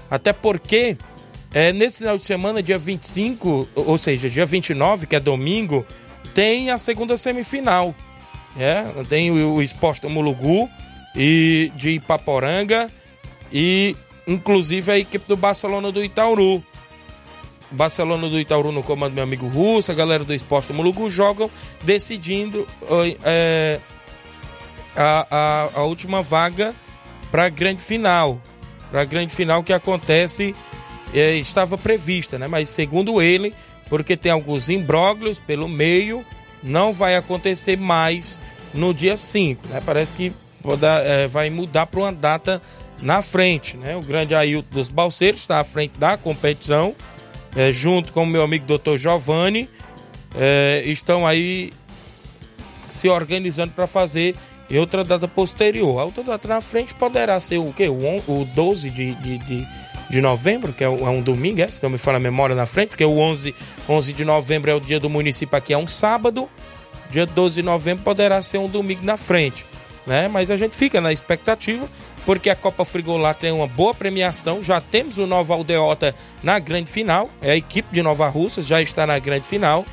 [0.10, 0.98] Até porque
[1.54, 5.86] é, nesse final de semana, dia 25, ou seja, dia 29, que é domingo,
[6.34, 7.96] tem a segunda semifinal.
[8.58, 10.70] É, tem o, o Esporte do Mulugu
[11.16, 12.92] e de Ipaporanga
[13.52, 13.96] e
[14.28, 16.62] inclusive a equipe do Barcelona do Itauru.
[17.72, 21.10] Barcelona do Itauru no comando do meu amigo Russo, a galera do Esporte do Mulugu
[21.10, 21.50] jogam
[21.84, 22.68] decidindo
[23.24, 23.80] é,
[24.96, 26.74] a, a, a última vaga
[27.32, 28.42] para a grande final.
[28.90, 30.56] Para a grande final que acontece
[31.14, 32.48] é, estava prevista, né?
[32.48, 33.54] Mas segundo ele,
[33.90, 36.26] porque tem alguns imbróglios pelo meio,
[36.64, 38.40] não vai acontecer mais
[38.74, 39.82] no dia 5, né?
[39.86, 40.34] Parece que
[41.04, 42.62] é, vai mudar para uma data
[43.02, 43.96] na frente, né?
[43.96, 46.96] O grande Ailton dos Balseiros está à frente da competição,
[47.56, 48.98] é, junto com o meu amigo Dr.
[48.98, 49.70] Giovanni,
[50.36, 51.72] é, estão aí
[52.90, 54.36] se organizando para fazer
[54.70, 56.00] em outra data posterior.
[56.00, 57.88] A outra data na frente poderá ser o quê?
[57.88, 57.96] O,
[58.28, 59.68] o 12 de, de, de
[60.10, 62.56] de novembro, que é um, é um domingo, é, se não me fala a memória
[62.56, 63.56] na frente, porque o 11,
[63.88, 66.50] 11 de novembro é o dia do município aqui, é um sábado,
[67.10, 69.66] dia 12 de novembro poderá ser um domingo na frente,
[70.06, 70.28] né?
[70.28, 71.88] Mas a gente fica na expectativa,
[72.26, 76.92] porque a Copa Frigolá tem uma boa premiação, já temos o Nova Aldeota na grande
[76.92, 79.86] final, é a equipe de Nova Russas já está na grande final,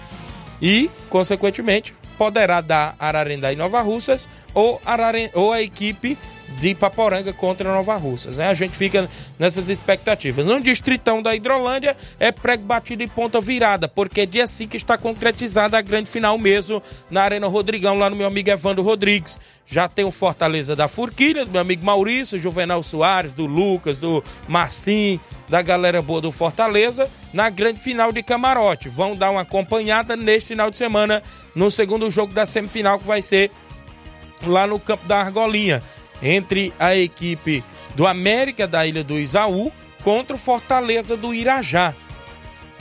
[0.60, 5.28] e, consequentemente, poderá dar Ararendá e Nova Russas ou, Araren...
[5.34, 6.16] ou a equipe
[6.58, 8.36] de Ipaporanga contra Nova Russas.
[8.36, 8.48] Né?
[8.48, 10.44] A gente fica nessas expectativas.
[10.44, 14.96] No distritão da Hidrolândia é prego batido e ponta virada, porque é dia 5 está
[14.96, 19.38] concretizada a grande final mesmo na Arena Rodrigão, lá no meu amigo Evandro Rodrigues.
[19.66, 24.22] Já tem o Fortaleza da Forquilha, do meu amigo Maurício, Juvenal Soares, do Lucas, do
[24.48, 28.88] Marcinho, da galera boa do Fortaleza, na grande final de camarote.
[28.88, 31.22] Vão dar uma acompanhada neste final de semana,
[31.54, 33.50] no segundo jogo da semifinal, que vai ser
[34.46, 35.82] lá no campo da Argolinha
[36.22, 37.64] entre a equipe
[37.94, 41.94] do América da Ilha do Isaú contra o Fortaleza do Irajá.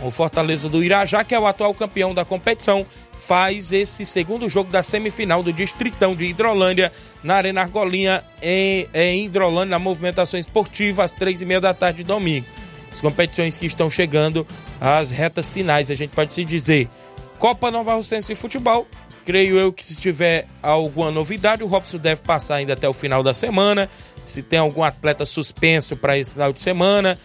[0.02, 4.72] O Fortaleza do Irajá, que é o atual campeão da competição, faz esse segundo jogo
[4.72, 6.92] da semifinal do Distritão de Hidrolândia
[7.24, 11.98] na Arena Argolinha, em, em Hidrolândia, na movimentação esportiva, às três e meia da tarde
[12.00, 12.48] de domingo.
[12.92, 14.46] As competições que estão chegando
[14.80, 16.90] às retas finais, a gente pode se dizer.
[17.38, 18.88] Copa Nova Rocense de Futebol,
[19.26, 23.22] Creio eu que se tiver alguma novidade, o Robson deve passar ainda até o final
[23.22, 23.90] da semana.
[24.26, 27.20] Se tem algum atleta suspenso para esse final de semana,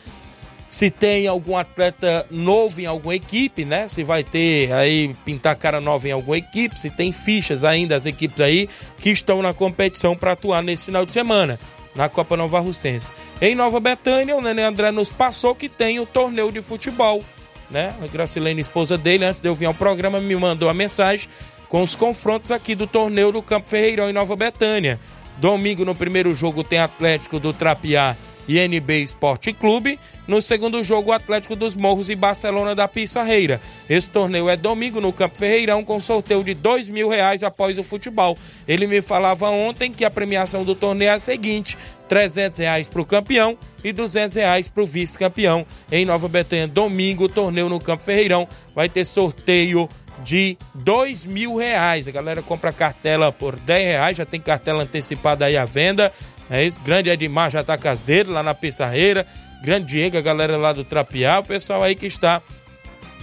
[0.69, 3.89] se tem algum atleta novo em alguma equipe, né?
[3.89, 8.07] Se vai ter aí pintar cara nova em alguma equipe, se tem fichas ainda as
[8.07, 8.69] equipes aí
[8.99, 11.59] que estão na competição para atuar nesse final de semana
[11.95, 13.11] na Copa Nova Russense.
[13.41, 17.25] Em Nova Betânia, o Nenê André nos passou que tem o torneio de futebol,
[17.71, 17.95] né?
[18.03, 21.29] A Gracilene, esposa dele, antes de eu vir ao programa, me mandou a mensagem
[21.69, 24.99] com os confrontos aqui do torneio do Campo Ferreirão em Nova Betânia.
[25.39, 28.17] Domingo, no primeiro jogo, tem Atlético do Trapiá
[28.49, 29.99] e NB Esporte Clube.
[30.27, 33.61] No segundo jogo, Atlético dos Morros e Barcelona da Pissarreira.
[33.89, 37.83] Esse torneio é domingo no Campo Ferreirão com sorteio de dois mil reais após o
[37.83, 38.37] futebol.
[38.67, 43.03] Ele me falava ontem que a premiação do torneio é a seguinte: 300 reais para
[43.03, 45.65] o campeão e 200 reais para o vice-campeão.
[45.93, 48.49] Em Nova Betânia, domingo, torneio no Campo Ferreirão.
[48.75, 49.89] Vai ter sorteio
[50.23, 52.09] de dois mil reais.
[52.09, 56.13] A galera compra cartela por 10 reais, já tem cartela antecipada aí à venda.
[56.49, 59.27] É isso, grande Edmar já tá com as dedos lá na Pissarreira.
[59.63, 62.41] Grande Diego, a galera lá do Trapiá, o pessoal aí que está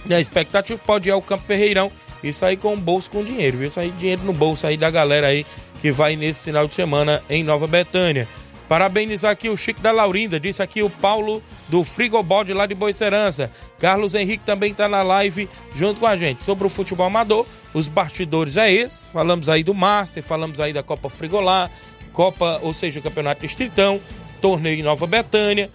[0.04, 1.90] na expectativa pode ir ao Campo Ferreirão
[2.22, 3.70] e sair com o bolso com dinheiro, viu?
[3.70, 5.46] Sair dinheiro no bolso aí da galera aí
[5.80, 8.28] que vai nesse final de semana em Nova Betânia.
[8.68, 13.50] Parabenizar aqui o Chico da Laurinda, disse aqui o Paulo do Frigobode lá de Boicerança.
[13.78, 16.42] Carlos Henrique também está na live junto com a gente.
[16.42, 19.04] Sobre o futebol amador, os bastidores é esse.
[19.06, 21.70] Falamos aí do Master, falamos aí da Copa Frigolá,
[22.12, 24.00] Copa, ou seja, Campeonato Distritão,
[24.40, 25.70] torneio em Nova Betânia,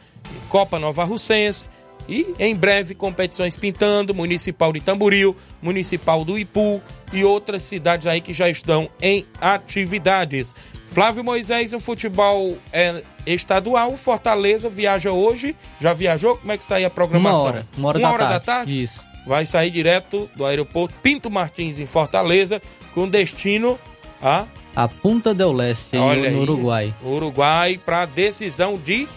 [0.48, 1.70] Copa Nova Russense.
[2.08, 6.82] E em breve competições pintando, Municipal de Tamboril, Municipal do Ipu
[7.14, 10.56] e outras cidades aí que já estão em atividades.
[10.92, 15.56] Flávio Moisés, o futebol é estadual, Fortaleza viaja hoje.
[15.80, 16.38] Já viajou?
[16.38, 17.42] Como é que está aí a programação?
[17.44, 17.68] Uma hora.
[17.78, 18.34] Uma hora, uma da, hora tarde.
[18.34, 18.82] da tarde?
[18.84, 19.08] Isso.
[19.26, 22.60] Vai sair direto do aeroporto Pinto Martins, em Fortaleza,
[22.94, 23.78] com destino
[24.22, 24.46] a.
[24.76, 26.94] A Punta del Leste, no, Olha no aí, Uruguai.
[27.04, 29.08] Uruguai, para decisão de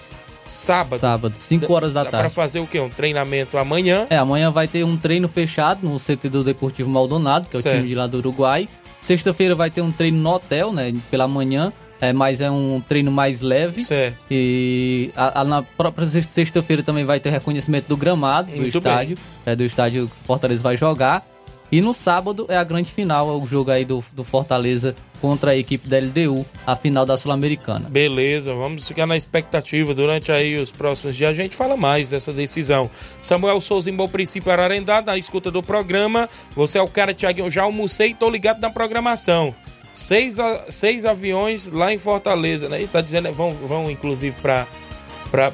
[0.47, 0.99] sábado.
[0.99, 2.35] Sábado, 5 horas da Dá para tarde.
[2.35, 2.81] fazer o quê?
[2.81, 4.07] Um treinamento amanhã.
[4.11, 7.63] É, amanhã vai ter um treino fechado no CT do Deportivo Maldonado, que é o
[7.63, 7.77] Certo.
[7.77, 8.69] time de lá do Uruguai.
[9.03, 13.11] Sexta-feira vai ter um treino no hotel, né, pela manhã, é, mas é um treino
[13.13, 13.83] mais leve.
[13.83, 14.17] Certo.
[14.31, 18.79] E a- a- na própria sex- sexta-feira também vai ter reconhecimento do gramado do Muito
[18.79, 21.27] estádio, é, do estádio Fortaleza vai jogar.
[21.73, 25.53] E no sábado é a grande final, é o jogo aí do, do Fortaleza contra
[25.53, 27.89] a equipe da LDU, a final da Sul-Americana.
[27.89, 29.95] Beleza, vamos ficar na expectativa.
[29.95, 32.91] Durante aí os próximos dias a gente fala mais dessa decisão.
[33.23, 36.29] Samuel Souza em Bom Princípio Ararendá, na escuta do programa.
[36.55, 39.55] Você é o cara, Tiaguinho, já almocei e tô ligado na programação.
[39.95, 40.37] Seis,
[40.69, 42.83] seis aviões lá em Fortaleza, né?
[42.83, 44.67] E tá dizendo, que vão, vão inclusive para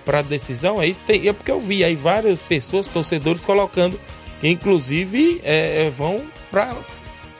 [0.04, 1.04] para decisão, é isso?
[1.04, 3.96] Tem, é porque eu vi aí várias pessoas, torcedores, colocando
[4.40, 6.74] que inclusive é, é, vão para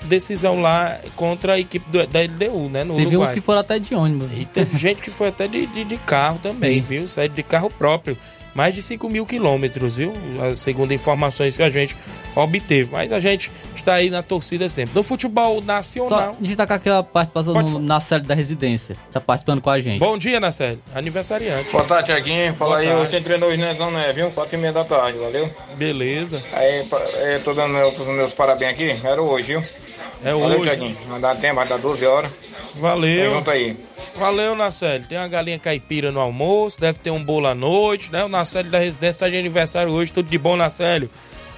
[0.05, 2.85] decisão lá contra a equipe do- da LDU, né?
[2.85, 3.29] No Teve Uruguai.
[3.29, 4.29] uns que foram até de ônibus.
[4.37, 6.81] E teve gente que foi até de, de, de carro também, Sim.
[6.81, 7.09] viu?
[7.09, 8.17] Saiu de carro próprio.
[8.55, 10.13] Mais de 5 mil quilômetros, viu?
[10.43, 11.97] As- Segundo informações que a gente
[12.35, 12.91] obteve.
[12.93, 14.95] Mas a gente está aí na torcida sempre.
[14.95, 16.37] No futebol Só nacional.
[16.41, 18.97] destacar aqui a participação no, na série da residência.
[19.13, 19.99] Tá participando com a gente.
[20.01, 20.81] Bom dia, Nacélio.
[20.95, 21.71] Aniversariante.
[21.71, 22.55] Boa tarde, Tiaguinho.
[22.55, 23.01] Fala Boa aí, tarde.
[23.03, 24.31] hoje tem treino hoje, né, né, viu?
[24.33, 25.49] Quatro e meia da tarde, valeu?
[25.77, 26.43] Beleza.
[26.53, 29.65] Aí, pa- é, tô dando meus, meus parabéns aqui, era hoje, viu?
[30.25, 30.63] É Valeu, hoje.
[30.71, 30.97] Tiaguinho.
[31.09, 32.31] Vai dar tempo, vai dar 12 horas.
[32.75, 33.35] Valeu.
[33.35, 33.77] Junto aí.
[34.17, 35.07] Valeu, Nacélio.
[35.07, 38.25] Tem uma galinha caipira no almoço, deve ter um bolo à noite, né?
[38.25, 41.09] O Nacélio da residência tá de aniversário hoje, tudo de bom, Nacélio.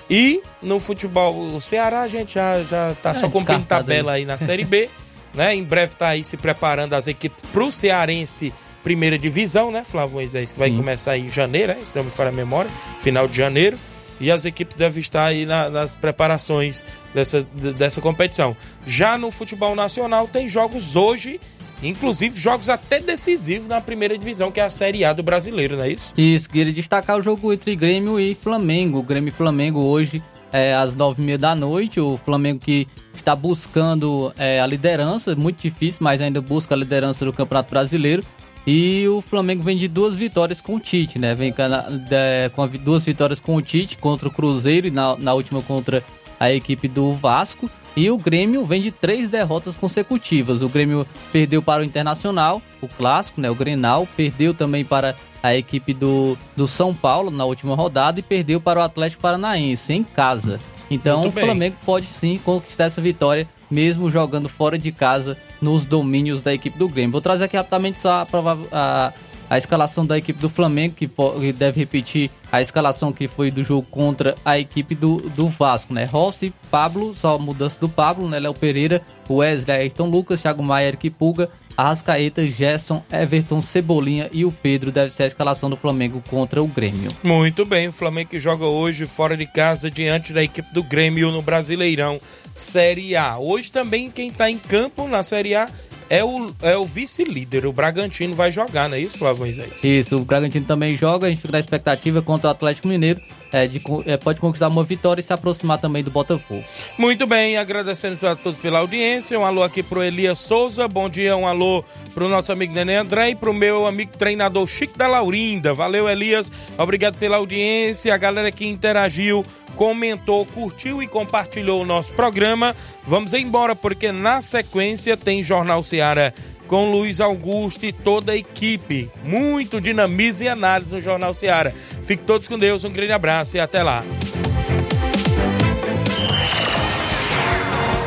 [0.09, 4.23] E no futebol, o Ceará a gente já, já tá É, só cumprindo tabela aí.
[4.23, 4.91] aí na Série B,
[5.33, 5.55] né?
[5.55, 8.53] Em breve tá aí se preparando as equipes pro Cearense
[8.83, 10.77] Primeira Divisão, né, Flávio Moisés, que vai Sim.
[10.77, 11.81] começar aí em janeiro, né?
[11.85, 13.79] Se não me falha a memória, final de janeiro.
[14.21, 17.43] E as equipes devem estar aí na- nas preparações dessa,
[17.77, 18.57] dessa competição.
[18.87, 21.41] Já no futebol nacional tem jogos hoje,
[21.83, 25.85] inclusive jogos até decisivos na primeira divisão, que é a Série A do brasileiro, não
[25.85, 26.13] é isso?
[26.17, 28.99] Isso, queria destacar o jogo entre Grêmio e Flamengo.
[28.99, 31.99] O Grêmio e Flamengo hoje é às nove e meia da noite.
[31.99, 37.25] O Flamengo que está buscando é, a liderança, muito difícil, mas ainda busca a liderança
[37.25, 38.23] do Campeonato Brasileiro.
[38.67, 41.35] E o Flamengo vem de duas vitórias com o Tite, né?
[41.35, 46.03] Vem com, duas vitórias com o Tite contra o Cruzeiro e na, na última contra
[46.39, 47.71] a equipe do Vasco.
[47.97, 50.63] E o Grêmio vem de três derrotas consecutivas.
[50.63, 53.51] O Grêmio perdeu para o Internacional, o clássico, né?
[53.51, 54.07] O Grenal.
[54.17, 58.81] Perdeu também para a equipe do, do São Paulo na última rodada e perdeu para
[58.81, 60.61] o Atlético Paranaense em casa.
[60.91, 61.31] Então o.
[61.33, 66.79] Flamengo pode sim conquistar essa vitória, mesmo jogando fora de casa nos domínios da equipe
[66.79, 67.13] do Grêmio.
[67.13, 68.27] Vou trazer aqui rapidamente só a,
[68.73, 69.13] a,
[69.51, 71.11] a escalação da equipe do Flamengo, que,
[71.53, 76.05] deve repetir a escalação que foi do jogo contra a equipe do, do Vasco, né?
[76.05, 78.39] Rossi, Pablo, só mudança do Pablo, né?
[78.39, 81.51] Léo Pereira, Wesley, Ayrton Lucas, Thiago Maia, Eric Puga,
[81.81, 86.67] Arrascaeta, Gerson, Everton, Cebolinha e o Pedro deve ser a escalação do Flamengo contra o
[86.67, 87.11] Grêmio.
[87.23, 91.31] Muito bem, o Flamengo que joga hoje fora de casa diante da equipe do Grêmio
[91.31, 92.21] no Brasileirão
[92.55, 93.39] Série A.
[93.39, 95.71] Hoje também quem tá em campo na Série A
[96.11, 99.85] é o, é o vice-líder, o Bragantino vai jogar, não é isso, Flávio Moisés?
[99.85, 103.21] Isso, o Bragantino também joga, a gente fica na expectativa contra o Atlético Mineiro,
[103.53, 106.65] é, de, é, pode conquistar uma vitória e se aproximar também do Botafogo.
[106.97, 109.39] Muito bem, agradecendo a todos pela audiência.
[109.39, 110.87] Um alô aqui pro Elias Souza.
[110.87, 111.85] Bom dia, um alô
[112.15, 115.75] pro nosso amigo Nenê André e pro meu amigo treinador Chico da Laurinda.
[115.75, 116.51] Valeu, Elias.
[116.79, 118.15] Obrigado pela audiência.
[118.15, 119.45] A galera que interagiu,
[119.77, 122.75] comentou, curtiu e compartilhou o nosso programa.
[123.05, 126.35] Vamos embora, porque na sequência tem Jornal Seara
[126.71, 129.11] com Luiz Augusto e toda a equipe.
[129.25, 131.75] Muito dinamismo e análise no Jornal Seara.
[132.03, 134.05] Fique todos com Deus, um grande abraço e até lá.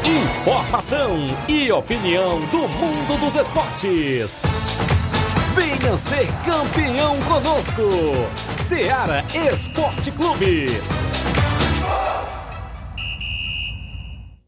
[0.05, 4.41] Informação e opinião do mundo dos esportes.
[5.55, 7.82] Venha ser campeão conosco.
[8.53, 10.68] Seara Esporte Clube.